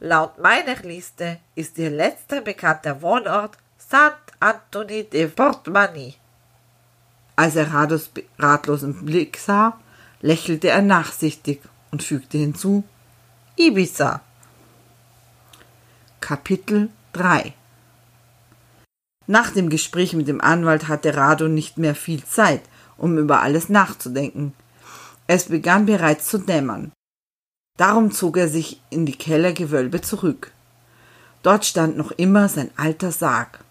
Laut 0.01 0.39
meiner 0.39 0.77
Liste 0.83 1.39
ist 1.55 1.77
ihr 1.79 1.91
letzter 1.91 2.41
bekannter 2.41 3.03
Wohnort 3.03 3.59
St. 3.79 4.33
Anthony 4.41 5.05
de 5.05 5.27
Portmany. 5.29 6.15
Als 7.37 7.57
er 7.57 7.73
Rados 7.73 8.11
ratlosen 8.39 9.05
Blick 9.05 9.37
sah, 9.37 9.79
lächelte 10.23 10.71
er 10.71 10.83
nachsichtig 10.83 11.61
und 11.91 12.03
fügte 12.03 12.39
hinzu 12.39 12.83
Ibiza. 13.57 14.23
Kapitel 16.21 16.89
3 17.13 17.55
Nach 19.33 19.51
dem 19.51 19.71
Gespräch 19.71 20.13
mit 20.13 20.29
dem 20.29 20.43
Anwalt 20.43 20.89
hatte 20.89 21.17
Rado 21.17 21.49
nicht 21.49 21.79
mehr 21.79 21.95
viel 21.95 22.23
Zeit, 22.23 22.61
um 22.99 23.17
über 23.17 23.41
alles 23.41 23.71
nachzudenken. 23.71 24.53
Es 25.27 25.47
begann 25.47 25.87
bereits 25.87 26.27
zu 26.27 26.37
dämmern. 26.37 26.93
Darum 27.79 28.11
zog 28.11 28.37
er 28.37 28.49
sich 28.49 28.83
in 28.91 29.07
die 29.07 29.17
Kellergewölbe 29.17 30.03
zurück. 30.03 30.53
Dort 31.43 31.65
stand 31.65 31.97
noch 31.97 32.11
immer 32.11 32.51
sein 32.51 32.73
alter 32.77 33.11
Sarg. 33.11 33.65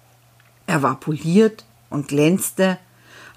Er 0.66 0.82
war 0.82 1.00
poliert 1.00 1.64
und 1.92 2.08
glänzte, 2.08 2.80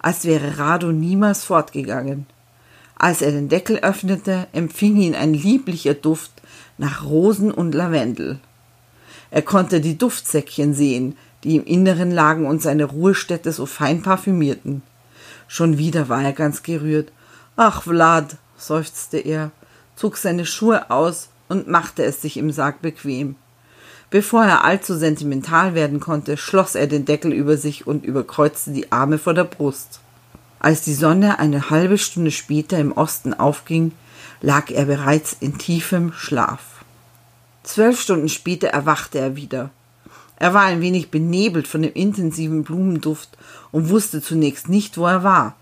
als 0.01 0.25
wäre 0.25 0.57
Rado 0.57 0.93
niemals 0.93 1.45
fortgegangen. 1.45 2.25
Als 2.95 3.21
er 3.21 3.33
den 3.33 3.51
Deckel 3.51 3.81
öffnete, 3.81 4.47
empfing 4.53 4.97
ihn 4.97 5.15
ein 5.15 5.35
lieblicher 5.35 5.93
Duft 5.93 6.33
nach 6.79 7.05
Rosen 7.05 7.51
und 7.51 7.75
Lavendel. 7.75 8.41
Er 9.31 9.43
konnte 9.43 9.83
die 9.83 9.99
Duftsäckchen 9.99 10.73
sehen, 10.73 11.19
die 11.45 11.57
im 11.57 11.65
Inneren 11.65 12.11
lagen 12.11 12.47
und 12.47 12.63
seine 12.63 12.85
Ruhestätte 12.85 13.53
so 13.53 13.67
fein 13.67 14.03
parfümierten. 14.03 14.83
Schon 15.47 15.79
wieder 15.79 16.09
war 16.09 16.23
er 16.23 16.33
ganz 16.33 16.63
gerührt. 16.63 17.13
Ach, 17.57 17.83
Vlad, 17.83 18.37
seufzte 18.57 19.19
er, 19.19 19.51
zog 19.95 20.17
seine 20.17 20.47
Schuhe 20.47 20.91
aus 20.91 21.29
und 21.49 21.69
machte 21.69 22.03
es 22.03 22.23
sich 22.23 22.37
im 22.37 22.51
Sarg 22.51 22.83
bequem. 22.83 23.37
Bevor 24.11 24.45
er 24.45 24.65
allzu 24.65 24.97
sentimental 24.97 25.75
werden 25.75 26.01
konnte, 26.01 26.37
schloss 26.37 26.75
er 26.75 26.87
den 26.87 27.05
Deckel 27.05 27.33
über 27.33 27.57
sich 27.57 27.87
und 27.87 28.05
überkreuzte 28.05 28.71
die 28.71 28.93
Arme 28.93 29.19
vor 29.19 29.35
der 29.35 29.45
Brust. 29.45 30.01
Als 30.61 30.83
die 30.83 30.95
Sonne 30.95 31.39
eine 31.39 31.69
halbe 31.69 31.99
Stunde 31.99 32.31
später 32.31 32.79
im 32.79 32.93
Osten 32.93 33.35
aufging, 33.35 33.93
lag 34.41 34.71
er 34.71 34.87
bereits 34.87 35.37
in 35.41 35.59
tiefem 35.59 36.13
Schlaf. 36.13 36.85
Zwölf 37.65 38.01
Stunden 38.01 38.29
später 38.29 38.69
erwachte 38.69 39.19
er 39.19 39.37
wieder. 39.37 39.71
Er 40.45 40.53
war 40.53 40.65
ein 40.65 40.83
wenig 40.83 41.11
benebelt 41.11 41.67
von 41.67 41.81
dem 41.81 41.95
intensiven 41.95 42.65
Blumenduft 42.65 43.31
und 43.73 43.89
wusste 43.89 44.21
zunächst 44.21 44.69
nicht, 44.69 44.99
wo 44.99 45.07
er 45.07 45.25
war. 45.25 45.57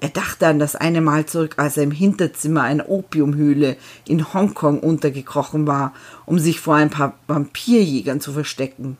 Er 0.00 0.08
dachte 0.08 0.48
an 0.48 0.58
das 0.58 0.74
eine 0.74 1.00
Mal 1.00 1.26
zurück, 1.26 1.54
als 1.58 1.76
er 1.76 1.84
im 1.84 1.92
Hinterzimmer 1.92 2.64
einer 2.64 2.88
Opiumhöhle 2.88 3.76
in 4.04 4.34
Hongkong 4.34 4.80
untergekrochen 4.80 5.68
war, 5.68 5.94
um 6.24 6.40
sich 6.40 6.58
vor 6.58 6.74
ein 6.74 6.90
paar 6.90 7.14
Vampirjägern 7.28 8.20
zu 8.20 8.32
verstecken. 8.32 8.96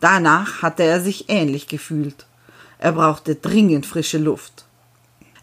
Danach 0.00 0.60
hatte 0.60 0.82
er 0.82 1.00
sich 1.00 1.30
ähnlich 1.30 1.66
gefühlt. 1.66 2.26
Er 2.76 2.92
brauchte 2.92 3.36
dringend 3.36 3.86
frische 3.86 4.18
Luft. 4.18 4.66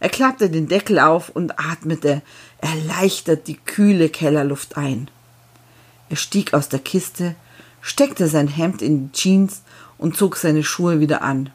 Er 0.02 0.10
klappte 0.10 0.52
den 0.52 0.68
Deckel 0.68 1.00
auf 1.00 1.30
und 1.30 1.60
atmete 1.60 2.22
erleichtert 2.60 3.48
die 3.48 3.58
kühle 3.58 4.10
Kellerluft 4.10 4.78
ein. 4.78 5.10
Er 6.10 6.16
stieg 6.16 6.54
aus 6.54 6.70
der 6.70 6.78
Kiste, 6.78 7.34
steckte 7.84 8.28
sein 8.28 8.48
Hemd 8.48 8.82
in 8.82 9.12
die 9.12 9.12
Jeans 9.12 9.62
und 10.00 10.16
zog 10.16 10.38
seine 10.38 10.64
Schuhe 10.64 11.02
wieder 11.02 11.22
an. 11.22 11.50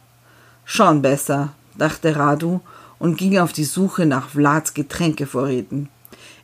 Schon 0.65 1.01
besser, 1.01 1.55
dachte 1.77 2.15
Radu 2.15 2.61
und 2.99 3.17
ging 3.17 3.39
auf 3.39 3.53
die 3.53 3.65
Suche 3.65 4.05
nach 4.05 4.29
Vlads 4.29 4.75
Getränkevorräten. 4.75 5.89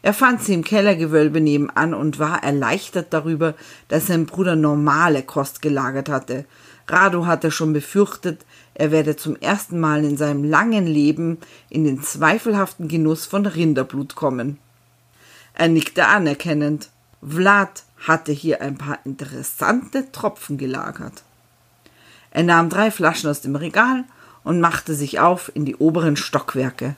Er 0.00 0.14
fand 0.14 0.42
sie 0.42 0.54
im 0.54 0.64
Kellergewölbe 0.64 1.40
nebenan 1.40 1.92
und 1.92 2.18
war 2.18 2.42
erleichtert 2.42 3.12
darüber, 3.12 3.54
dass 3.88 4.06
sein 4.06 4.26
Bruder 4.26 4.56
normale 4.56 5.22
Kost 5.22 5.60
gelagert 5.60 6.08
hatte. 6.08 6.46
Radu 6.88 7.26
hatte 7.26 7.50
schon 7.50 7.74
befürchtet, 7.74 8.44
er 8.74 8.90
werde 8.90 9.16
zum 9.16 9.36
ersten 9.36 9.78
Mal 9.80 10.04
in 10.04 10.16
seinem 10.16 10.44
langen 10.44 10.86
Leben 10.86 11.38
in 11.68 11.84
den 11.84 12.02
zweifelhaften 12.02 12.88
Genuss 12.88 13.26
von 13.26 13.44
Rinderblut 13.44 14.14
kommen. 14.14 14.58
Er 15.52 15.68
nickte 15.68 16.06
anerkennend. 16.06 16.88
Vlad 17.22 17.84
hatte 18.06 18.32
hier 18.32 18.60
ein 18.62 18.76
paar 18.76 18.98
interessante 19.04 20.10
Tropfen 20.12 20.58
gelagert. 20.58 21.22
Er 22.30 22.42
nahm 22.42 22.68
drei 22.68 22.90
Flaschen 22.90 23.30
aus 23.30 23.40
dem 23.40 23.56
Regal 23.56 24.04
und 24.42 24.60
machte 24.60 24.94
sich 24.94 25.20
auf 25.20 25.50
in 25.54 25.64
die 25.64 25.76
oberen 25.76 26.16
Stockwerke. 26.16 26.96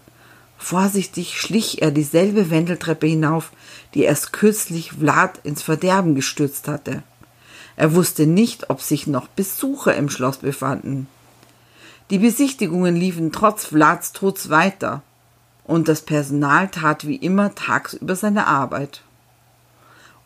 Vorsichtig 0.59 1.39
schlich 1.39 1.83
er 1.83 1.91
dieselbe 1.91 2.51
Wendeltreppe 2.51 3.07
hinauf, 3.07 3.53
die 3.95 4.03
erst 4.03 4.33
kürzlich 4.33 4.93
Vlad 4.93 5.39
ins 5.45 5.63
Verderben 5.63 6.15
gestürzt 6.15 6.67
hatte. 6.69 7.03
Er 7.77 7.95
wusste 7.95 8.27
nicht, 8.27 8.71
ob 8.71 8.81
sich 8.81 9.07
noch 9.07 9.29
Besucher 9.29 9.95
im 9.95 10.09
Schloss 10.09 10.39
befanden. 10.39 11.09
Die 12.11 12.19
Besichtigungen 12.19 12.97
liefen 12.97 13.33
trotz 13.33 13.67
Vlads 13.67 14.13
Tods 14.13 14.49
weiter, 14.49 15.03
und 15.65 15.89
das 15.89 16.03
Personal 16.03 16.69
tat 16.69 17.07
wie 17.07 17.17
immer 17.17 17.55
tagsüber 17.55 18.15
seine 18.17 18.47
Arbeit. 18.47 19.03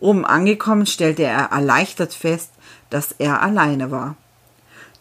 Oben 0.01 0.25
angekommen 0.25 0.87
stellte 0.87 1.25
er 1.25 1.51
erleichtert 1.53 2.15
fest, 2.15 2.51
dass 2.89 3.13
er 3.19 3.43
alleine 3.43 3.91
war. 3.91 4.17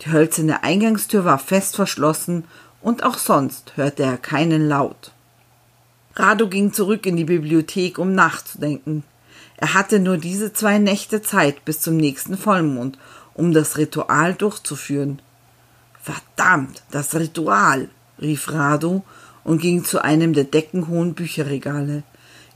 Die 0.01 0.11
hölzerne 0.11 0.63
Eingangstür 0.63 1.25
war 1.25 1.39
fest 1.39 1.75
verschlossen 1.75 2.43
und 2.81 3.03
auch 3.03 3.17
sonst 3.17 3.73
hörte 3.77 4.03
er 4.03 4.17
keinen 4.17 4.67
Laut. 4.67 5.11
Rado 6.15 6.49
ging 6.49 6.73
zurück 6.73 7.05
in 7.05 7.15
die 7.15 7.23
Bibliothek, 7.25 7.97
um 7.97 8.13
nachzudenken. 8.13 9.03
Er 9.55 9.73
hatte 9.73 9.99
nur 9.99 10.17
diese 10.17 10.51
zwei 10.51 10.77
Nächte 10.77 11.21
Zeit 11.21 11.63
bis 11.63 11.79
zum 11.79 11.95
nächsten 11.97 12.37
Vollmond, 12.37 12.97
um 13.33 13.53
das 13.53 13.77
Ritual 13.77 14.33
durchzuführen. 14.33 15.21
Verdammt, 16.01 16.83
das 16.91 17.15
Ritual, 17.15 17.89
rief 18.21 18.51
Rado 18.51 19.03
und 19.45 19.61
ging 19.61 19.85
zu 19.85 20.03
einem 20.03 20.33
der 20.33 20.45
deckenhohen 20.45 21.13
Bücherregale. 21.13 22.03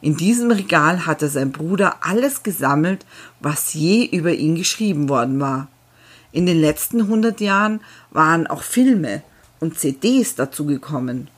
In 0.04 0.18
diesem 0.18 0.52
Regal 0.52 1.06
hatte 1.06 1.30
sein 1.30 1.54
Bruder 1.54 1.96
alles 2.02 2.44
gesammelt, 2.44 3.06
was 3.40 3.74
je 3.74 4.04
über 4.04 4.34
ihn 4.34 4.56
geschrieben 4.56 5.08
worden 5.08 5.40
war. 5.40 5.70
In 6.34 6.46
den 6.46 6.60
letzten 6.60 7.08
hundert 7.08 7.40
Jahren 7.40 7.80
waren 8.12 8.46
auch 8.46 8.64
Filme 8.64 9.24
und 9.62 9.80
CDs 9.80 10.36
dazugekommen. 10.36 11.30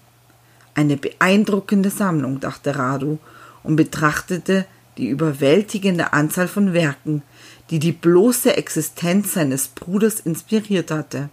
Eine 0.73 0.97
beeindruckende 0.97 1.91
Sammlung, 1.91 2.39
dachte 2.39 2.75
Radu 2.75 3.19
und 3.61 3.75
betrachtete 3.75 4.65
die 4.97 5.09
überwältigende 5.09 6.13
Anzahl 6.13 6.47
von 6.47 6.73
Werken, 6.73 7.21
die 7.69 7.77
die 7.77 7.91
bloße 7.91 8.57
Existenz 8.57 9.35
seines 9.35 9.67
Bruders 9.67 10.21
inspiriert 10.21 10.89
hatte. 10.89 11.29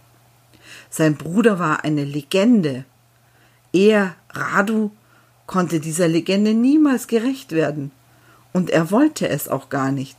Sein 0.91 1.15
Bruder 1.15 1.57
war 1.57 1.83
eine 1.83 2.05
Legende. 2.05 2.85
Er, 3.71 4.13
Radu, 4.29 4.91
konnte 5.47 5.79
dieser 5.79 6.07
Legende 6.07 6.53
niemals 6.53 7.07
gerecht 7.07 7.51
werden, 7.51 7.91
und 8.51 8.69
er 8.69 8.91
wollte 8.91 9.27
es 9.27 9.47
auch 9.47 9.69
gar 9.69 9.91
nicht. 9.91 10.17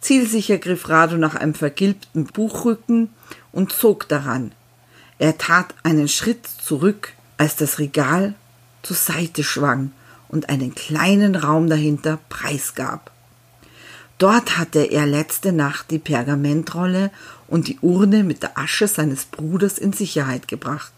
Zielsicher 0.00 0.58
griff 0.58 0.88
Rado 0.88 1.16
nach 1.16 1.34
einem 1.34 1.54
vergilbten 1.54 2.24
Buchrücken 2.24 3.10
und 3.52 3.72
zog 3.72 4.08
daran. 4.08 4.52
Er 5.18 5.38
tat 5.38 5.74
einen 5.82 6.08
Schritt 6.08 6.46
zurück, 6.46 7.12
als 7.36 7.56
das 7.56 7.78
Regal 7.78 8.34
zur 8.82 8.96
Seite 8.96 9.42
schwang 9.42 9.92
und 10.28 10.48
einen 10.48 10.74
kleinen 10.74 11.34
Raum 11.34 11.68
dahinter 11.68 12.18
preisgab. 12.28 13.10
Dort 14.18 14.58
hatte 14.58 14.80
er 14.80 15.06
letzte 15.06 15.52
Nacht 15.52 15.90
die 15.90 15.98
Pergamentrolle 15.98 17.10
und 17.46 17.68
die 17.68 17.78
Urne 17.80 18.24
mit 18.24 18.42
der 18.42 18.58
Asche 18.58 18.88
seines 18.88 19.24
Bruders 19.24 19.78
in 19.78 19.92
Sicherheit 19.92 20.48
gebracht. 20.48 20.92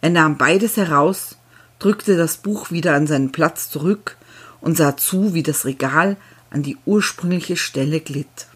Er 0.00 0.10
nahm 0.10 0.38
beides 0.38 0.76
heraus, 0.76 1.36
drückte 1.84 2.16
das 2.16 2.38
Buch 2.38 2.70
wieder 2.70 2.94
an 2.94 3.06
seinen 3.06 3.30
Platz 3.30 3.68
zurück 3.68 4.16
und 4.62 4.76
sah 4.76 4.96
zu, 4.96 5.34
wie 5.34 5.42
das 5.42 5.66
Regal 5.66 6.16
an 6.48 6.62
die 6.62 6.78
ursprüngliche 6.86 7.58
Stelle 7.58 8.00
glitt. 8.00 8.46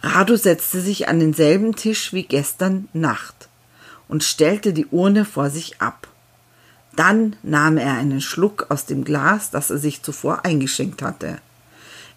Rado 0.00 0.36
setzte 0.36 0.80
sich 0.80 1.08
an 1.08 1.20
denselben 1.20 1.74
Tisch 1.74 2.14
wie 2.14 2.22
gestern 2.22 2.88
Nacht 2.94 3.48
und 4.08 4.24
stellte 4.24 4.72
die 4.72 4.86
Urne 4.86 5.26
vor 5.26 5.50
sich 5.50 5.82
ab. 5.82 6.08
Dann 6.94 7.36
nahm 7.42 7.76
er 7.76 7.92
einen 7.94 8.22
Schluck 8.22 8.66
aus 8.70 8.86
dem 8.86 9.04
Glas, 9.04 9.50
das 9.50 9.68
er 9.68 9.78
sich 9.78 10.02
zuvor 10.02 10.46
eingeschenkt 10.46 11.02
hatte. 11.02 11.38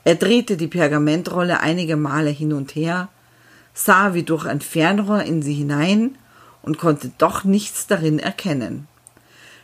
Er 0.05 0.15
drehte 0.15 0.55
die 0.55 0.67
Pergamentrolle 0.67 1.59
einige 1.59 1.97
Male 1.97 2.29
hin 2.29 2.53
und 2.53 2.73
her, 2.73 3.09
sah 3.73 4.13
wie 4.13 4.23
durch 4.23 4.45
ein 4.45 4.61
Fernrohr 4.61 5.23
in 5.23 5.41
sie 5.41 5.55
hinein 5.55 6.15
und 6.61 6.77
konnte 6.77 7.11
doch 7.17 7.43
nichts 7.43 7.87
darin 7.87 8.19
erkennen. 8.19 8.87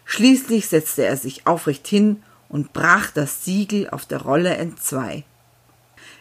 Schließlich 0.05 0.67
setzte 0.67 1.05
er 1.05 1.17
sich 1.17 1.45
aufrecht 1.47 1.87
hin 1.87 2.23
und 2.47 2.73
brach 2.73 3.11
das 3.11 3.43
Siegel 3.43 3.89
auf 3.89 4.05
der 4.05 4.21
Rolle 4.21 4.55
entzwei. 4.55 5.23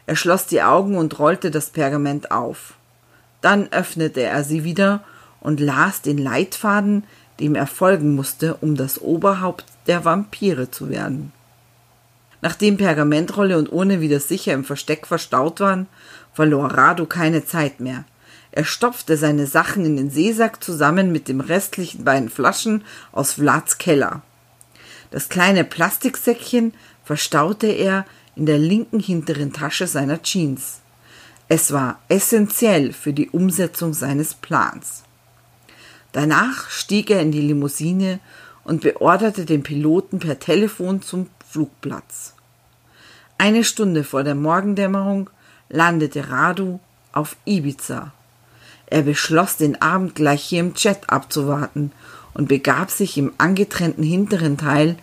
Er 0.06 0.16
schloss 0.16 0.46
die 0.46 0.62
Augen 0.62 0.96
und 0.96 1.18
rollte 1.18 1.50
das 1.50 1.70
Pergament 1.70 2.30
auf. 2.30 2.74
Dann 3.40 3.70
öffnete 3.72 4.22
er 4.22 4.42
sie 4.42 4.64
wieder 4.64 5.04
und 5.40 5.60
las 5.60 6.02
den 6.02 6.18
Leitfaden, 6.18 7.04
dem 7.40 7.54
er 7.54 7.66
folgen 7.66 8.14
musste, 8.14 8.54
um 8.56 8.76
das 8.76 9.00
Oberhaupt 9.00 9.66
der 9.86 10.04
Vampire 10.04 10.70
zu 10.70 10.88
werden. 10.88 11.32
Nachdem 12.40 12.76
Pergamentrolle 12.76 13.56
und 13.58 13.72
Urne 13.72 14.00
wieder 14.00 14.20
sicher 14.20 14.52
im 14.52 14.64
Versteck 14.64 15.06
verstaut 15.06 15.60
waren, 15.60 15.86
verlor 16.32 16.66
Rado 16.72 17.06
keine 17.06 17.44
Zeit 17.44 17.80
mehr. 17.80 18.04
Er 18.56 18.64
stopfte 18.64 19.16
seine 19.16 19.48
Sachen 19.48 19.84
in 19.84 19.96
den 19.96 20.10
Seesack 20.10 20.62
zusammen 20.62 21.10
mit 21.10 21.26
den 21.26 21.40
restlichen 21.40 22.04
beiden 22.04 22.28
Flaschen 22.28 22.84
aus 23.10 23.32
Vlads 23.32 23.78
Keller. 23.78 24.22
Das 25.10 25.28
kleine 25.28 25.64
Plastiksäckchen 25.64 26.72
verstaute 27.02 27.66
er 27.66 28.06
in 28.36 28.46
der 28.46 28.58
linken 28.58 29.00
hinteren 29.00 29.52
Tasche 29.52 29.88
seiner 29.88 30.22
Jeans. 30.22 30.78
Es 31.48 31.72
war 31.72 31.98
essentiell 32.08 32.92
für 32.92 33.12
die 33.12 33.28
Umsetzung 33.28 33.92
seines 33.92 34.34
Plans. 34.34 35.02
Danach 36.12 36.70
stieg 36.70 37.10
er 37.10 37.22
in 37.22 37.32
die 37.32 37.40
Limousine 37.40 38.20
und 38.62 38.82
beorderte 38.82 39.46
den 39.46 39.64
Piloten 39.64 40.20
per 40.20 40.38
Telefon 40.38 41.02
zum 41.02 41.28
Flugplatz. 41.50 42.34
Eine 43.36 43.64
Stunde 43.64 44.04
vor 44.04 44.22
der 44.22 44.36
Morgendämmerung 44.36 45.28
landete 45.68 46.30
Radu 46.30 46.78
auf 47.10 47.34
Ibiza. 47.44 48.12
Er 48.94 49.02
beschloss, 49.02 49.57
den 49.57 49.83
Abend 49.83 50.14
gleich 50.14 50.44
hier 50.44 50.61
im 50.61 50.74
Jet 50.76 51.11
abzuwarten 51.11 51.90
und 52.33 52.46
begab 52.46 52.92
sich 52.92 53.18
im 53.18 53.33
angetrennten 53.38 54.04
hinteren 54.04 54.57
Teil 54.57 54.94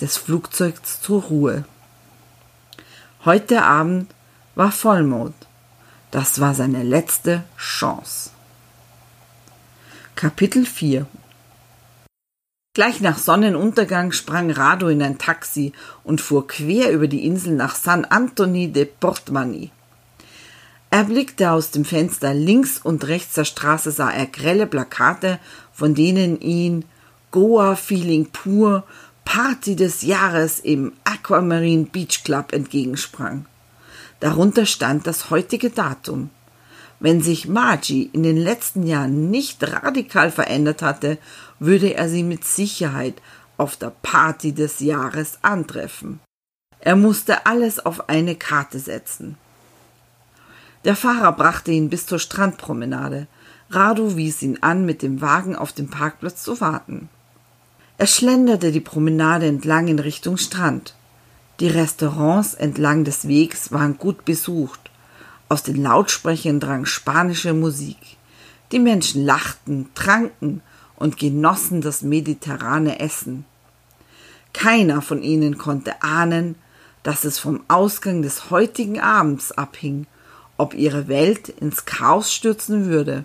des 0.00 0.16
Flugzeugs 0.16 1.00
zur 1.00 1.24
Ruhe. 1.24 1.64
Heute 3.24 3.64
Abend 3.64 4.14
war 4.54 4.70
Vollmond. 4.70 5.34
Das 6.12 6.40
war 6.40 6.54
seine 6.54 6.84
letzte 6.84 7.42
Chance. 7.58 8.30
Kapitel 10.14 10.64
4 10.64 11.04
Gleich 12.74 13.00
nach 13.00 13.18
Sonnenuntergang 13.18 14.12
sprang 14.12 14.52
Rado 14.52 14.86
in 14.86 15.02
ein 15.02 15.18
Taxi 15.18 15.72
und 16.04 16.20
fuhr 16.20 16.46
quer 16.46 16.92
über 16.92 17.08
die 17.08 17.26
Insel 17.26 17.56
nach 17.56 17.74
San 17.74 18.04
Antoni 18.04 18.70
de 18.70 18.84
Portmani. 18.84 19.72
Er 20.92 21.04
blickte 21.04 21.52
aus 21.52 21.70
dem 21.70 21.86
Fenster. 21.86 22.34
Links 22.34 22.76
und 22.76 23.08
rechts 23.08 23.32
der 23.32 23.46
Straße 23.46 23.90
sah 23.92 24.10
er 24.10 24.26
grelle 24.26 24.66
Plakate, 24.66 25.38
von 25.72 25.94
denen 25.94 26.38
ihn 26.38 26.84
Goa 27.30 27.76
Feeling 27.76 28.26
pur, 28.26 28.84
Party 29.24 29.74
des 29.74 30.02
Jahres 30.02 30.60
im 30.60 30.92
Aquamarine 31.04 31.84
Beach 31.84 32.24
Club 32.24 32.52
entgegensprang. 32.52 33.46
Darunter 34.20 34.66
stand 34.66 35.06
das 35.06 35.30
heutige 35.30 35.70
Datum. 35.70 36.28
Wenn 37.00 37.22
sich 37.22 37.48
Margie 37.48 38.10
in 38.12 38.22
den 38.22 38.36
letzten 38.36 38.82
Jahren 38.82 39.30
nicht 39.30 39.64
radikal 39.64 40.30
verändert 40.30 40.82
hatte, 40.82 41.16
würde 41.58 41.94
er 41.94 42.10
sie 42.10 42.22
mit 42.22 42.44
Sicherheit 42.44 43.14
auf 43.56 43.76
der 43.76 43.94
Party 44.02 44.52
des 44.52 44.80
Jahres 44.80 45.38
antreffen. 45.40 46.20
Er 46.80 46.96
musste 46.96 47.46
alles 47.46 47.78
auf 47.80 48.10
eine 48.10 48.34
Karte 48.34 48.78
setzen. 48.78 49.38
Der 50.84 50.96
Fahrer 50.96 51.32
brachte 51.32 51.70
ihn 51.70 51.88
bis 51.88 52.06
zur 52.06 52.18
Strandpromenade. 52.18 53.26
Radu 53.70 54.16
wies 54.16 54.42
ihn 54.42 54.58
an, 54.60 54.84
mit 54.84 55.02
dem 55.02 55.20
Wagen 55.20 55.54
auf 55.54 55.72
dem 55.72 55.88
Parkplatz 55.88 56.42
zu 56.42 56.60
warten. 56.60 57.08
Er 57.98 58.06
schlenderte 58.06 58.72
die 58.72 58.80
Promenade 58.80 59.46
entlang 59.46 59.88
in 59.88 59.98
Richtung 59.98 60.36
Strand. 60.36 60.94
Die 61.60 61.68
Restaurants 61.68 62.54
entlang 62.54 63.04
des 63.04 63.28
Wegs 63.28 63.70
waren 63.70 63.96
gut 63.96 64.24
besucht. 64.24 64.90
Aus 65.48 65.62
den 65.62 65.80
Lautsprechern 65.82 66.58
drang 66.58 66.84
spanische 66.84 67.54
Musik. 67.54 67.98
Die 68.72 68.80
Menschen 68.80 69.24
lachten, 69.24 69.88
tranken 69.94 70.62
und 70.96 71.18
genossen 71.18 71.80
das 71.80 72.02
mediterrane 72.02 72.98
Essen. 72.98 73.44
Keiner 74.52 75.02
von 75.02 75.22
ihnen 75.22 75.58
konnte 75.58 76.02
ahnen, 76.02 76.56
dass 77.02 77.24
es 77.24 77.38
vom 77.38 77.60
Ausgang 77.68 78.22
des 78.22 78.50
heutigen 78.50 79.00
Abends 79.00 79.52
abhing, 79.52 80.06
ob 80.62 80.74
ihre 80.74 81.08
Welt 81.08 81.48
ins 81.48 81.86
Chaos 81.86 82.32
stürzen 82.32 82.86
würde. 82.86 83.24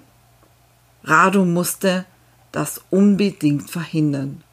Radu 1.04 1.46
musste 1.46 2.04
das 2.52 2.82
unbedingt 2.90 3.70
verhindern. 3.70 4.44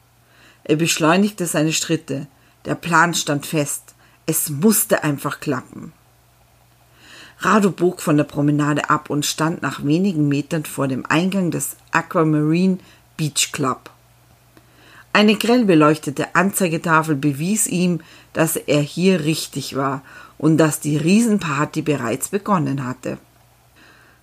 Er 0.63 0.75
beschleunigte 0.75 1.47
seine 1.47 1.73
Schritte. 1.73 2.27
Der 2.65 2.75
Plan 2.75 3.15
stand 3.15 3.47
fest. 3.47 3.95
Es 4.27 4.51
musste 4.51 5.03
einfach 5.03 5.39
klappen. 5.39 5.93
Rado 7.39 7.71
bog 7.71 8.03
von 8.03 8.17
der 8.17 8.23
Promenade 8.23 8.87
ab 8.91 9.09
und 9.09 9.25
stand 9.25 9.63
nach 9.63 9.83
wenigen 9.83 10.27
Metern 10.27 10.63
vor 10.63 10.87
dem 10.87 11.07
Eingang 11.07 11.49
des 11.49 11.77
Aquamarine 11.89 12.77
Beach 13.17 13.51
Club. 13.51 13.89
Eine 15.11 15.37
grell 15.37 15.65
beleuchtete 15.65 16.35
Anzeigetafel 16.35 17.15
bewies 17.15 17.65
ihm, 17.65 18.01
dass 18.33 18.57
er 18.57 18.81
hier 18.81 19.23
richtig 19.23 19.75
war 19.75 20.03
und 20.37 20.57
dass 20.57 20.79
die 20.79 20.97
Riesenparty 20.97 21.81
bereits 21.81 22.29
begonnen 22.29 22.85
hatte. 22.85 23.17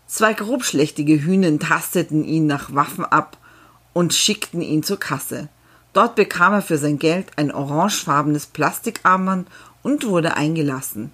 Zwei 0.07 0.35
grobschlächtige 0.35 1.23
Hühnen 1.23 1.59
tasteten 1.59 2.25
ihn 2.25 2.47
nach 2.47 2.75
Waffen 2.75 3.05
ab 3.05 3.39
und 3.93 4.13
schickten 4.13 4.61
ihn 4.61 4.83
zur 4.83 5.01
Kasse. 5.01 5.49
Dort 5.93 6.17
bekam 6.17 6.55
er 6.55 6.63
für 6.63 6.79
sein 6.79 6.99
Geld 6.99 7.29
ein 7.37 7.51
orangefarbenes 7.53 8.47
Plastikarmband 8.47 9.49
und 9.83 10.07
wurde 10.07 10.37
eingelassen. 10.37 11.13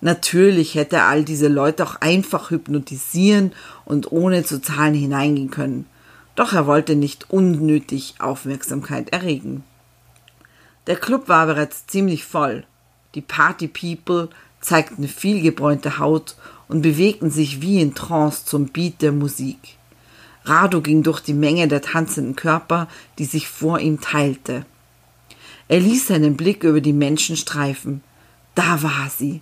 Natürlich 0.00 0.74
hätte 0.74 0.96
er 0.96 1.06
all 1.06 1.24
diese 1.24 1.48
Leute 1.48 1.84
auch 1.84 1.96
einfach 2.00 2.50
hypnotisieren 2.50 3.52
und 3.84 4.12
ohne 4.12 4.44
zu 4.44 4.60
zahlen 4.60 4.94
hineingehen 4.94 5.50
können. 5.50 5.86
Doch 6.34 6.52
er 6.52 6.66
wollte 6.66 6.96
nicht 6.96 7.30
unnötig 7.30 8.16
Aufmerksamkeit 8.18 9.10
erregen. 9.10 9.64
Der 10.86 10.96
Club 10.96 11.28
war 11.28 11.46
bereits 11.46 11.86
ziemlich 11.86 12.24
voll. 12.24 12.64
Die 13.16 13.22
Party 13.22 13.66
People 13.66 14.28
zeigten 14.60 15.08
viel 15.08 15.40
gebräunte 15.40 15.98
Haut 15.98 16.36
und 16.68 16.82
bewegten 16.82 17.30
sich 17.30 17.62
wie 17.62 17.80
in 17.80 17.94
Trance 17.94 18.44
zum 18.44 18.66
Beat 18.66 19.00
der 19.00 19.12
Musik. 19.12 19.58
Rado 20.44 20.82
ging 20.82 21.02
durch 21.02 21.20
die 21.20 21.34
Menge 21.34 21.66
der 21.66 21.80
tanzenden 21.80 22.36
Körper, 22.36 22.88
die 23.18 23.24
sich 23.24 23.48
vor 23.48 23.80
ihm 23.80 24.02
teilte. 24.02 24.66
Er 25.66 25.80
ließ 25.80 26.08
seinen 26.08 26.36
Blick 26.36 26.62
über 26.62 26.82
die 26.82 26.92
Menschen 26.92 27.36
streifen. 27.36 28.02
Da 28.54 28.82
war 28.82 29.08
sie, 29.08 29.40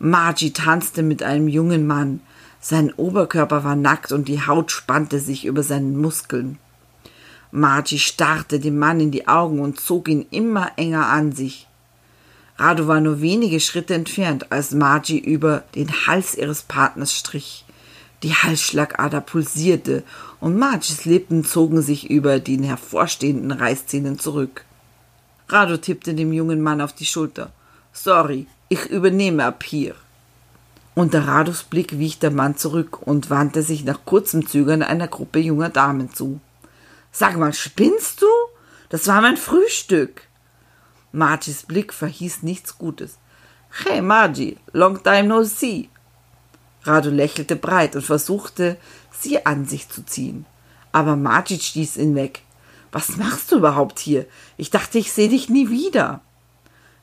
Margie 0.00 0.50
tanzte 0.50 1.04
mit 1.04 1.22
einem 1.22 1.46
jungen 1.46 1.86
Mann. 1.86 2.20
Sein 2.60 2.92
Oberkörper 2.92 3.62
war 3.62 3.76
nackt 3.76 4.10
und 4.10 4.26
die 4.26 4.44
Haut 4.44 4.72
spannte 4.72 5.20
sich 5.20 5.44
über 5.44 5.62
seinen 5.62 5.96
Muskeln. 5.96 6.58
Margie 7.52 8.00
starrte 8.00 8.58
dem 8.58 8.78
Mann 8.78 8.98
in 8.98 9.12
die 9.12 9.28
Augen 9.28 9.60
und 9.60 9.80
zog 9.80 10.08
ihn 10.08 10.26
immer 10.30 10.72
enger 10.76 11.06
an 11.06 11.30
sich. 11.30 11.65
Rado 12.58 12.86
war 12.86 13.00
nur 13.00 13.20
wenige 13.20 13.60
Schritte 13.60 13.94
entfernt, 13.94 14.50
als 14.50 14.72
Margie 14.72 15.18
über 15.18 15.64
den 15.74 16.06
Hals 16.06 16.34
ihres 16.34 16.62
Partners 16.62 17.12
strich. 17.12 17.64
Die 18.22 18.34
Halsschlagader 18.34 19.20
pulsierte 19.20 20.02
und 20.40 20.56
Margies 20.56 21.04
Lippen 21.04 21.44
zogen 21.44 21.82
sich 21.82 22.10
über 22.10 22.40
den 22.40 22.62
hervorstehenden 22.62 23.52
Reißzähnen 23.52 24.18
zurück. 24.18 24.64
Rado 25.48 25.76
tippte 25.76 26.14
dem 26.14 26.32
jungen 26.32 26.62
Mann 26.62 26.80
auf 26.80 26.92
die 26.92 27.04
Schulter. 27.04 27.52
Sorry, 27.92 28.46
ich 28.68 28.86
übernehme 28.86 29.44
ab 29.44 29.62
hier. 29.62 29.94
Unter 30.94 31.26
Rados 31.26 31.62
Blick 31.62 31.98
wich 31.98 32.18
der 32.18 32.30
Mann 32.30 32.56
zurück 32.56 33.06
und 33.06 33.28
wandte 33.28 33.62
sich 33.62 33.84
nach 33.84 34.06
kurzem 34.06 34.46
Zögern 34.46 34.82
einer 34.82 35.08
Gruppe 35.08 35.38
junger 35.38 35.68
Damen 35.68 36.12
zu. 36.12 36.40
Sag 37.12 37.36
mal, 37.36 37.52
spinnst 37.52 38.22
du? 38.22 38.26
Das 38.88 39.06
war 39.06 39.20
mein 39.20 39.36
Frühstück. 39.36 40.22
Margis 41.12 41.64
Blick 41.64 41.92
verhieß 41.92 42.42
nichts 42.42 42.78
Gutes. 42.78 43.18
Hey 43.84 44.00
Margie, 44.00 44.58
long 44.72 45.02
time 45.02 45.24
no 45.24 45.42
see. 45.42 45.88
Radu 46.82 47.10
lächelte 47.10 47.56
breit 47.56 47.96
und 47.96 48.02
versuchte, 48.02 48.76
sie 49.10 49.44
an 49.44 49.66
sich 49.66 49.88
zu 49.88 50.04
ziehen. 50.04 50.46
Aber 50.92 51.16
Margie 51.16 51.58
stieß 51.58 51.96
ihn 51.96 52.14
weg. 52.14 52.42
Was 52.92 53.16
machst 53.16 53.52
du 53.52 53.56
überhaupt 53.56 53.98
hier? 53.98 54.26
Ich 54.56 54.70
dachte, 54.70 54.98
ich 54.98 55.12
sehe 55.12 55.28
dich 55.28 55.48
nie 55.48 55.68
wieder. 55.68 56.20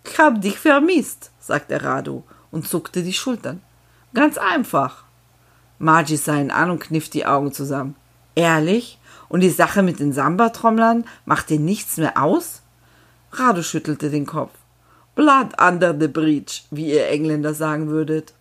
Ich 0.04 0.18
hab 0.18 0.42
dich 0.42 0.58
vermisst, 0.58 1.32
sagte 1.40 1.84
Radu 1.84 2.24
und 2.50 2.68
zuckte 2.68 3.04
die 3.04 3.14
Schultern. 3.14 3.62
Ganz 4.14 4.38
einfach. 4.38 5.04
Margie 5.78 6.18
sah 6.18 6.38
ihn 6.38 6.52
an 6.52 6.72
und 6.72 6.80
kniff 6.80 7.10
die 7.10 7.26
Augen 7.26 7.52
zusammen. 7.52 7.96
Ehrlich? 8.36 9.00
Und 9.30 9.42
die 9.42 9.50
Sache 9.50 9.84
mit 9.84 10.00
den 10.00 10.14
Samba-Trommlern 10.14 11.06
macht 11.26 11.50
dir 11.50 11.60
nichts 11.60 11.98
mehr 11.98 12.22
aus? 12.22 12.63
Radu 13.36 13.64
schüttelte 13.64 14.12
den 14.12 14.28
Kopf. 14.28 14.52
Blood 15.16 15.60
under 15.60 15.96
the 16.00 16.08
breach, 16.08 16.66
wie 16.70 16.92
ihr 16.92 17.08
Engländer 17.08 17.56
sagen 17.56 17.88
würdet. 17.88 18.34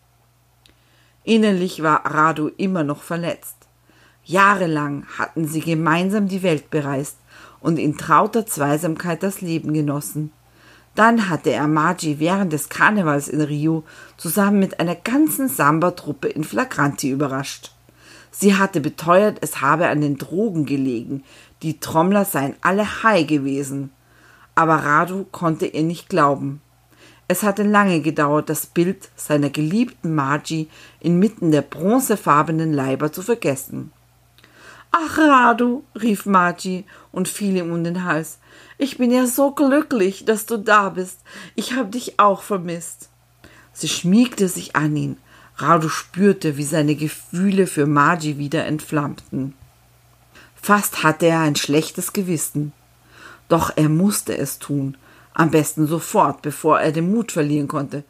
Innerlich 1.25 1.83
war 1.83 2.05
Radu 2.05 2.49
immer 2.57 2.85
noch 2.85 3.03
verletzt. 3.03 3.57
Jahrelang 4.25 5.07
hatten 5.19 5.49
sie 5.49 5.61
gemeinsam 5.61 6.29
die 6.29 6.43
Welt 6.43 6.71
bereist 6.71 7.17
und 7.61 7.79
in 7.79 7.97
trauter 7.97 8.45
Zweisamkeit 8.45 9.23
das 9.23 9.41
Leben 9.41 9.73
genossen. 9.73 10.31
Dann 10.95 11.31
hatte 11.31 11.51
er 11.51 11.69
Margie 11.69 12.19
während 12.19 12.53
des 12.53 12.69
Karnevals 12.69 13.29
in 13.29 13.41
Rio 13.41 13.85
zusammen 14.19 14.59
mit 14.59 14.79
einer 14.79 14.95
ganzen 14.95 15.49
Samba-Truppe 15.49 16.29
in 16.29 16.45
Flagranti 16.45 17.11
überrascht. 17.11 17.73
Sie 18.31 18.57
hatte 18.57 18.81
beteuert, 18.81 19.39
es 19.41 19.63
habe 19.63 19.89
an 19.89 20.03
den 20.03 20.19
Drogen 20.19 20.67
gelegen, 20.67 21.25
die 21.63 21.81
Trommler 21.81 22.25
seien 22.25 22.57
alle 22.61 23.03
high 23.03 23.27
gewesen. 23.27 23.91
Aber 24.55 24.77
Radu 24.77 25.25
konnte 25.31 25.67
ihr 25.67 25.83
nicht 25.83 26.09
glauben. 26.09 26.61
Es 27.29 27.43
hatte 27.43 27.63
lange 27.63 28.01
gedauert, 28.01 28.51
das 28.51 28.67
Bild 28.67 29.09
seiner 29.17 29.49
geliebten 29.49 30.15
Margie 30.15 30.69
inmitten 31.01 31.51
der 31.51 31.63
bronzefarbenen 31.63 32.73
Leiber 32.73 33.13
zu 33.13 33.23
vergessen. 33.23 33.93
Ach, 34.91 35.17
Radu, 35.17 35.85
rief 35.99 36.27
Margie 36.27 36.85
und 37.11 37.29
fiel 37.29 37.57
ihm 37.57 37.73
um 37.73 37.83
den 37.83 38.05
Hals. 38.05 38.39
Ich 38.77 38.99
bin 38.99 39.11
ja 39.11 39.27
so 39.27 39.53
glücklich, 39.53 40.27
dass 40.27 40.45
du 40.45 40.59
da 40.59 40.91
bist. 40.91 41.21
Ich 41.55 41.73
habe 41.73 41.89
dich 41.89 42.21
auch 42.21 42.43
vermisst. 42.43 43.09
Sie 43.73 43.89
schmiegte 43.89 44.49
sich 44.49 44.77
an 44.77 44.95
ihn. 44.95 45.17
Radu 45.57 45.89
spürte, 45.89 46.59
wie 46.59 46.65
seine 46.65 46.95
Gefühle 46.95 47.67
für 47.67 47.87
Margie 47.87 48.37
wieder 48.37 48.67
entflammten. 48.67 49.55
Fast 50.55 51.03
hatte 51.03 51.27
er 51.27 51.41
ein 51.41 51.57
schlechtes 51.57 52.13
Gewissen. 52.13 52.73
Doch 53.53 53.71
er 53.77 53.91
musste 53.91 54.35
es 54.35 54.59
tun. 54.59 54.97
Am 55.35 55.51
besten 55.51 55.87
sofort, 55.87 56.41
bevor 56.41 56.81
er 56.81 56.91
den 56.91 57.13
Mut 57.13 57.33
verlieren 57.33 57.69
konnte. 57.69 58.03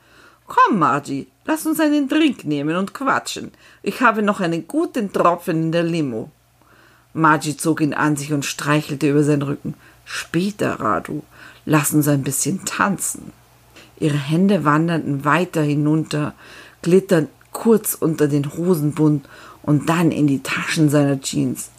Komm, 0.47 0.79
Margie, 0.79 1.27
lass 1.45 1.67
uns 1.67 1.81
einen 1.81 2.07
Drink 2.07 2.45
nehmen 2.45 2.77
und 2.77 2.95
quatschen. 2.95 3.51
Ich 3.83 4.03
habe 4.03 4.23
noch 4.23 4.39
einen 4.39 4.69
guten 4.69 5.13
Tropfen 5.13 5.61
in 5.61 5.73
der 5.73 5.83
Limo. 5.83 6.31
Margie 7.13 7.57
zog 7.57 7.81
ihn 7.81 7.93
an 7.93 8.15
sich 8.17 8.33
und 8.33 8.45
streichelte 8.45 9.11
über 9.11 9.25
seinen 9.25 9.43
Rücken. 9.43 9.75
Später, 10.05 10.79
Radu, 10.79 11.25
lass 11.65 11.93
uns 11.93 12.07
ein 12.07 12.23
bisschen 12.23 12.65
tanzen. 12.65 13.33
Ihre 13.99 14.19
Hände 14.19 14.65
wanderten 14.65 15.25
weiter 15.25 15.63
hinunter, 15.63 16.35
glitternd 16.83 17.31
kurz 17.51 17.97
unter 17.97 18.29
den 18.29 18.49
Hosenbund 18.53 19.29
und 19.65 19.89
dann 19.89 20.13
in 20.13 20.29
die 20.29 20.45
Taschen 20.45 20.89
seiner 20.89 21.21
Jeans. 21.21 21.73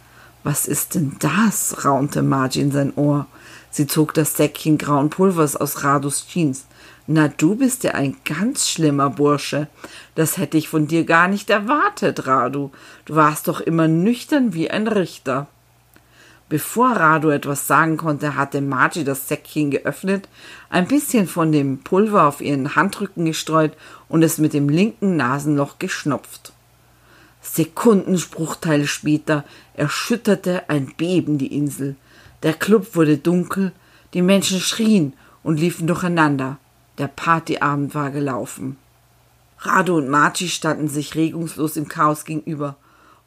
Was 0.43 0.67
ist 0.67 0.95
denn 0.95 1.15
das? 1.19 1.85
raunte 1.85 2.21
Margie 2.21 2.61
in 2.61 2.71
sein 2.71 2.93
Ohr. 2.95 3.27
Sie 3.71 3.87
zog 3.87 4.13
das 4.13 4.35
Säckchen 4.35 4.77
grauen 4.77 5.09
Pulvers 5.09 5.55
aus 5.55 5.83
Radus 5.83 6.27
Jeans. 6.27 6.65
Na, 7.07 7.27
du 7.27 7.55
bist 7.55 7.83
ja 7.83 7.91
ein 7.91 8.17
ganz 8.23 8.69
schlimmer 8.69 9.09
Bursche. 9.09 9.67
Das 10.15 10.37
hätte 10.37 10.57
ich 10.57 10.69
von 10.69 10.87
dir 10.87 11.05
gar 11.05 11.27
nicht 11.27 11.49
erwartet, 11.49 12.27
Radu. 12.27 12.71
Du 13.05 13.15
warst 13.15 13.47
doch 13.47 13.61
immer 13.61 13.87
nüchtern 13.87 14.53
wie 14.53 14.69
ein 14.69 14.87
Richter. 14.87 15.47
Bevor 16.49 16.91
Radu 16.91 17.29
etwas 17.29 17.67
sagen 17.67 17.97
konnte, 17.97 18.35
hatte 18.35 18.61
Margie 18.61 19.03
das 19.03 19.27
Säckchen 19.27 19.71
geöffnet, 19.71 20.29
ein 20.69 20.87
bisschen 20.87 21.27
von 21.27 21.51
dem 21.51 21.79
Pulver 21.79 22.27
auf 22.27 22.41
ihren 22.41 22.75
Handrücken 22.75 23.25
gestreut 23.25 23.73
und 24.07 24.23
es 24.23 24.37
mit 24.37 24.53
dem 24.53 24.69
linken 24.69 25.15
Nasenloch 25.15 25.79
geschnopft. 25.79 26.52
Sekundenspruchteile 27.43 28.87
später 28.87 29.43
erschütterte 29.75 30.69
ein 30.69 30.93
Beben 30.97 31.37
die 31.37 31.55
Insel. 31.55 31.95
Der 32.41 32.53
Club 32.53 32.95
wurde 32.95 33.17
dunkel, 33.17 33.73
die 34.13 34.21
Menschen 34.21 34.59
schrien 34.59 35.13
und 35.43 35.59
liefen 35.59 35.85
durcheinander. 35.85 36.57
Der 36.97 37.07
Partyabend 37.07 37.93
war 37.93 38.11
gelaufen. 38.11 38.77
Rado 39.59 39.97
und 39.97 40.09
Marci 40.09 40.49
standen 40.49 40.87
sich 40.87 41.15
regungslos 41.15 41.77
im 41.77 41.87
Chaos 41.87 42.25
gegenüber. 42.25 42.75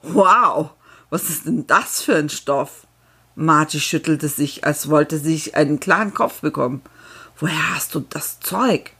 Wow, 0.03 0.71
was 1.11 1.29
ist 1.31 1.47
denn 1.47 1.67
das 1.67 2.03
für 2.03 2.17
ein 2.17 2.29
Stoff? 2.29 2.87
Marci 3.35 3.81
schüttelte 3.81 4.29
sich, 4.29 4.65
als 4.65 4.89
wollte 4.89 5.19
sie 5.19 5.33
sich 5.35 5.55
einen 5.57 5.79
klaren 5.79 6.15
Kopf 6.15 6.41
bekommen. 6.41 6.83
Woher 7.39 7.75
hast 7.75 7.95
du 7.95 8.01
das 8.01 8.41
Zeug? 8.41 8.93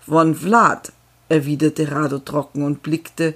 Von 0.00 0.34
Vlad, 0.34 0.92
erwiderte 1.28 1.90
Rado 1.90 2.18
trocken 2.18 2.62
und 2.62 2.82
blickte 2.82 3.34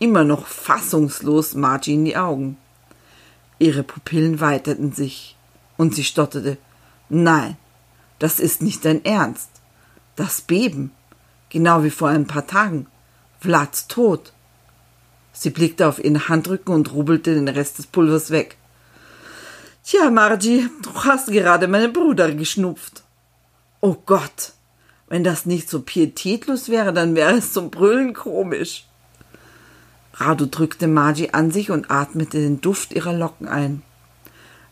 immer 0.00 0.24
noch 0.24 0.48
fassungslos 0.48 1.54
Marci 1.54 1.94
in 1.94 2.04
die 2.04 2.16
Augen. 2.16 2.56
Ihre 3.60 3.84
Pupillen 3.84 4.40
weiterten 4.40 4.92
sich, 4.92 5.36
und 5.76 5.94
sie 5.94 6.04
stotterte 6.04 6.58
Nein, 7.08 7.56
das 8.18 8.40
ist 8.40 8.62
nicht 8.62 8.84
dein 8.84 9.04
Ernst. 9.04 9.50
Das 10.16 10.40
Beben, 10.40 10.90
genau 11.48 11.84
wie 11.84 11.90
vor 11.90 12.08
ein 12.08 12.26
paar 12.26 12.46
Tagen. 12.46 12.86
Vlads 13.40 13.86
tot. 13.88 14.32
Sie 15.32 15.50
blickte 15.50 15.86
auf 15.88 16.02
ihren 16.02 16.28
Handrücken 16.28 16.74
und 16.74 16.92
rubelte 16.92 17.34
den 17.34 17.48
Rest 17.48 17.78
des 17.78 17.86
Pulvers 17.86 18.30
weg. 18.30 18.56
Tja, 19.84 20.10
Margie, 20.10 20.68
du 20.82 20.94
hast 21.04 21.28
gerade 21.28 21.68
meinen 21.68 21.92
Bruder 21.92 22.32
geschnupft. 22.32 23.02
Oh 23.80 23.96
Gott, 24.06 24.52
wenn 25.08 25.24
das 25.24 25.46
nicht 25.46 25.70
so 25.70 25.80
pietätlos 25.80 26.68
wäre, 26.68 26.92
dann 26.92 27.14
wäre 27.14 27.32
es 27.38 27.52
zum 27.52 27.70
Brüllen 27.70 28.12
komisch. 28.12 28.86
Radu 30.14 30.46
drückte 30.46 30.88
Margie 30.88 31.30
an 31.30 31.50
sich 31.50 31.70
und 31.70 31.90
atmete 31.90 32.38
den 32.38 32.60
Duft 32.60 32.92
ihrer 32.92 33.12
Locken 33.12 33.48
ein. 33.48 33.82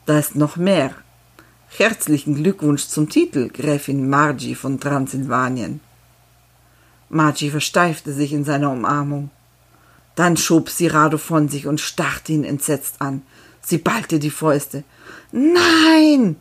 Da 0.06 0.18
ist 0.18 0.36
noch 0.36 0.56
mehr, 0.56 0.94
Herzlichen 1.70 2.34
Glückwunsch 2.34 2.86
zum 2.86 3.08
Titel, 3.08 3.50
Gräfin 3.50 4.08
Margie 4.08 4.54
von 4.54 4.80
Transsilvanien. 4.80 5.80
Margie 7.10 7.50
versteifte 7.50 8.12
sich 8.12 8.32
in 8.32 8.44
seiner 8.44 8.72
Umarmung. 8.72 9.30
Dann 10.16 10.36
schob 10.36 10.70
sie 10.70 10.88
Rado 10.88 11.18
von 11.18 11.48
sich 11.48 11.66
und 11.66 11.80
starrte 11.80 12.32
ihn 12.32 12.42
entsetzt 12.42 13.00
an. 13.00 13.22
Sie 13.60 13.78
ballte 13.78 14.18
die 14.18 14.30
Fäuste. 14.30 14.82
Nein! 15.30 16.36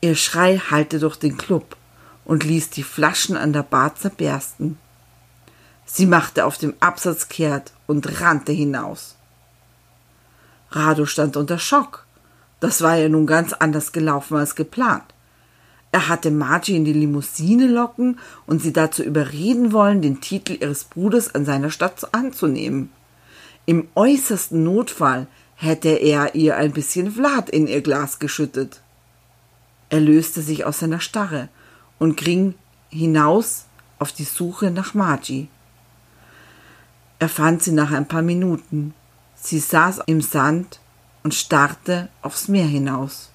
Ihr 0.00 0.14
Schrei 0.14 0.58
hallte 0.58 0.98
durch 0.98 1.16
den 1.16 1.36
Club 1.36 1.76
und 2.24 2.44
ließ 2.44 2.70
die 2.70 2.84
Flaschen 2.84 3.36
an 3.36 3.52
der 3.52 3.64
Bar 3.64 3.96
zerbersten. 3.96 4.78
Sie 5.84 6.06
machte 6.06 6.46
auf 6.46 6.56
dem 6.56 6.74
Absatz 6.80 7.28
kehrt 7.28 7.72
und 7.90 8.20
rannte 8.20 8.52
hinaus. 8.52 9.16
Rado 10.70 11.06
stand 11.06 11.36
unter 11.36 11.58
Schock. 11.58 12.06
Das 12.60 12.82
war 12.82 12.94
ja 12.94 13.08
nun 13.08 13.26
ganz 13.26 13.52
anders 13.52 13.90
gelaufen 13.90 14.36
als 14.36 14.54
geplant. 14.54 15.02
Er 15.90 16.06
hatte 16.06 16.30
Margie 16.30 16.76
in 16.76 16.84
die 16.84 16.92
Limousine 16.92 17.66
locken 17.66 18.20
und 18.46 18.62
sie 18.62 18.72
dazu 18.72 19.02
überreden 19.02 19.72
wollen, 19.72 20.02
den 20.02 20.20
Titel 20.20 20.52
ihres 20.60 20.84
Bruders 20.84 21.34
an 21.34 21.44
seiner 21.44 21.72
Stadt 21.72 22.14
anzunehmen. 22.14 22.92
Im 23.66 23.88
äußersten 23.96 24.62
Notfall 24.62 25.26
hätte 25.56 25.88
er 25.88 26.36
ihr 26.36 26.56
ein 26.56 26.70
bisschen 26.70 27.10
Vlad 27.10 27.50
in 27.50 27.66
ihr 27.66 27.80
Glas 27.80 28.20
geschüttet. 28.20 28.82
Er 29.88 29.98
löste 29.98 30.42
sich 30.42 30.64
aus 30.64 30.78
seiner 30.78 31.00
Starre 31.00 31.48
und 31.98 32.16
ging 32.16 32.54
hinaus 32.88 33.64
auf 33.98 34.12
die 34.12 34.24
Suche 34.24 34.70
nach 34.70 34.94
Margie. 34.94 35.48
Er 37.20 37.28
fand 37.28 37.62
sie 37.62 37.72
nach 37.72 37.92
ein 37.92 38.08
paar 38.08 38.22
Minuten. 38.22 38.94
Sie 39.36 39.58
saß 39.58 40.00
im 40.06 40.22
Sand 40.22 40.80
und 41.22 41.34
starrte 41.34 42.08
aufs 42.22 42.48
Meer 42.48 42.64
hinaus. 42.64 43.30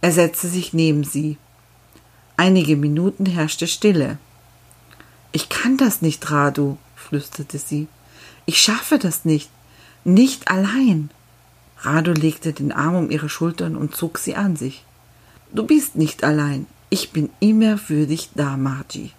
Er 0.00 0.12
setzte 0.12 0.48
sich 0.48 0.72
neben 0.72 1.04
sie. 1.04 1.36
Einige 2.38 2.76
Minuten 2.76 3.26
herrschte 3.26 3.66
Stille. 3.66 4.16
Ich 5.30 5.50
kann 5.50 5.76
das 5.76 6.00
nicht, 6.00 6.30
Radu, 6.30 6.78
flüsterte 6.96 7.58
sie. 7.58 7.86
Ich 8.46 8.62
schaffe 8.62 8.98
das 8.98 9.26
nicht. 9.26 9.50
Nicht 10.04 10.50
allein. 10.50 11.10
Radu 11.80 12.12
legte 12.12 12.54
den 12.54 12.72
Arm 12.72 12.94
um 12.94 13.10
ihre 13.10 13.28
Schultern 13.28 13.76
und 13.76 13.94
zog 13.94 14.16
sie 14.16 14.36
an 14.36 14.56
sich. 14.56 14.84
Du 15.52 15.66
bist 15.66 15.96
nicht 15.96 16.24
allein. 16.24 16.66
Ich 16.88 17.10
bin 17.10 17.28
immer 17.40 17.76
für 17.76 18.06
dich 18.06 18.30
da, 18.34 18.56
Margie. 18.56 19.12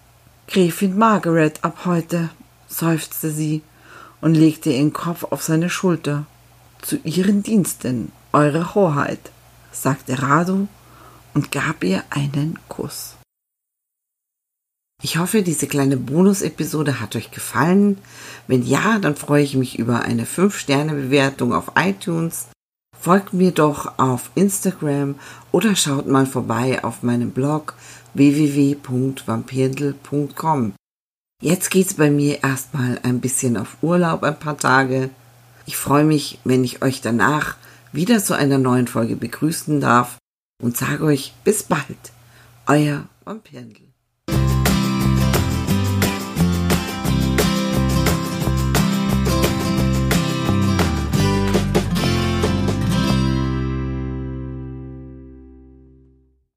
Gräfin 0.48 0.98
Margaret 0.98 1.64
ab 1.64 1.86
heute, 1.86 2.32
seufzte 2.72 3.32
sie 3.32 3.62
und 4.22 4.36
legte 4.36 4.72
ihren 4.72 4.94
Kopf 4.94 5.26
auf 5.26 5.44
seine 5.44 5.70
Schulter. 5.70 6.26
Zu 6.82 6.96
Ihren 7.04 7.44
Diensten, 7.44 8.12
Eure 8.34 8.74
Hoheit, 8.74 9.20
sagte 9.72 10.20
Radu 10.22 10.68
und 11.34 11.52
gab 11.52 11.84
ihr 11.84 12.04
einen 12.10 12.58
Kuss. 12.70 13.16
Ich 15.04 15.18
hoffe, 15.18 15.42
diese 15.42 15.66
kleine 15.68 15.98
Bonus-Episode 15.98 17.00
hat 17.00 17.16
euch 17.16 17.32
gefallen. 17.32 17.98
Wenn 18.48 18.62
ja, 18.64 19.00
dann 19.00 19.16
freue 19.16 19.44
ich 19.44 19.56
mich 19.56 19.80
über 19.80 20.02
eine 20.02 20.26
5-Sterne-Bewertung 20.26 21.54
auf 21.54 21.72
iTunes. 21.76 22.48
Folgt 23.00 23.34
mir 23.34 23.52
doch 23.52 23.98
auf 23.98 24.30
Instagram 24.36 25.16
oder 25.52 25.76
schaut 25.76 26.06
mal 26.08 26.28
vorbei 26.28 26.84
auf 26.84 27.04
meinem 27.04 27.32
Blog 27.32 27.76
www.vampirndl.com. 28.14 30.74
Jetzt 31.44 31.72
geht's 31.72 31.96
bei 31.96 32.12
mir 32.12 32.44
erstmal 32.44 33.00
ein 33.02 33.20
bisschen 33.20 33.58
auf 33.58 33.78
Urlaub, 33.82 34.22
ein 34.22 34.38
paar 34.38 34.60
Tage. 34.60 35.10
Ich 35.66 35.76
freue 35.76 36.04
mich, 36.04 36.38
wenn 36.44 36.64
ich 36.64 36.84
euch 36.84 37.02
danach 37.02 37.56
wieder 37.92 38.24
zu 38.24 38.36
einer 38.36 38.60
neuen 38.60 38.86
Folge 38.86 39.16
begrüßen 39.16 39.82
darf 39.82 40.18
und 40.62 40.78
sage 40.78 41.04
euch 41.04 41.34
bis 41.44 41.64
bald. 41.64 42.12
Euer 42.68 43.06
Vampirndl. 43.26 43.82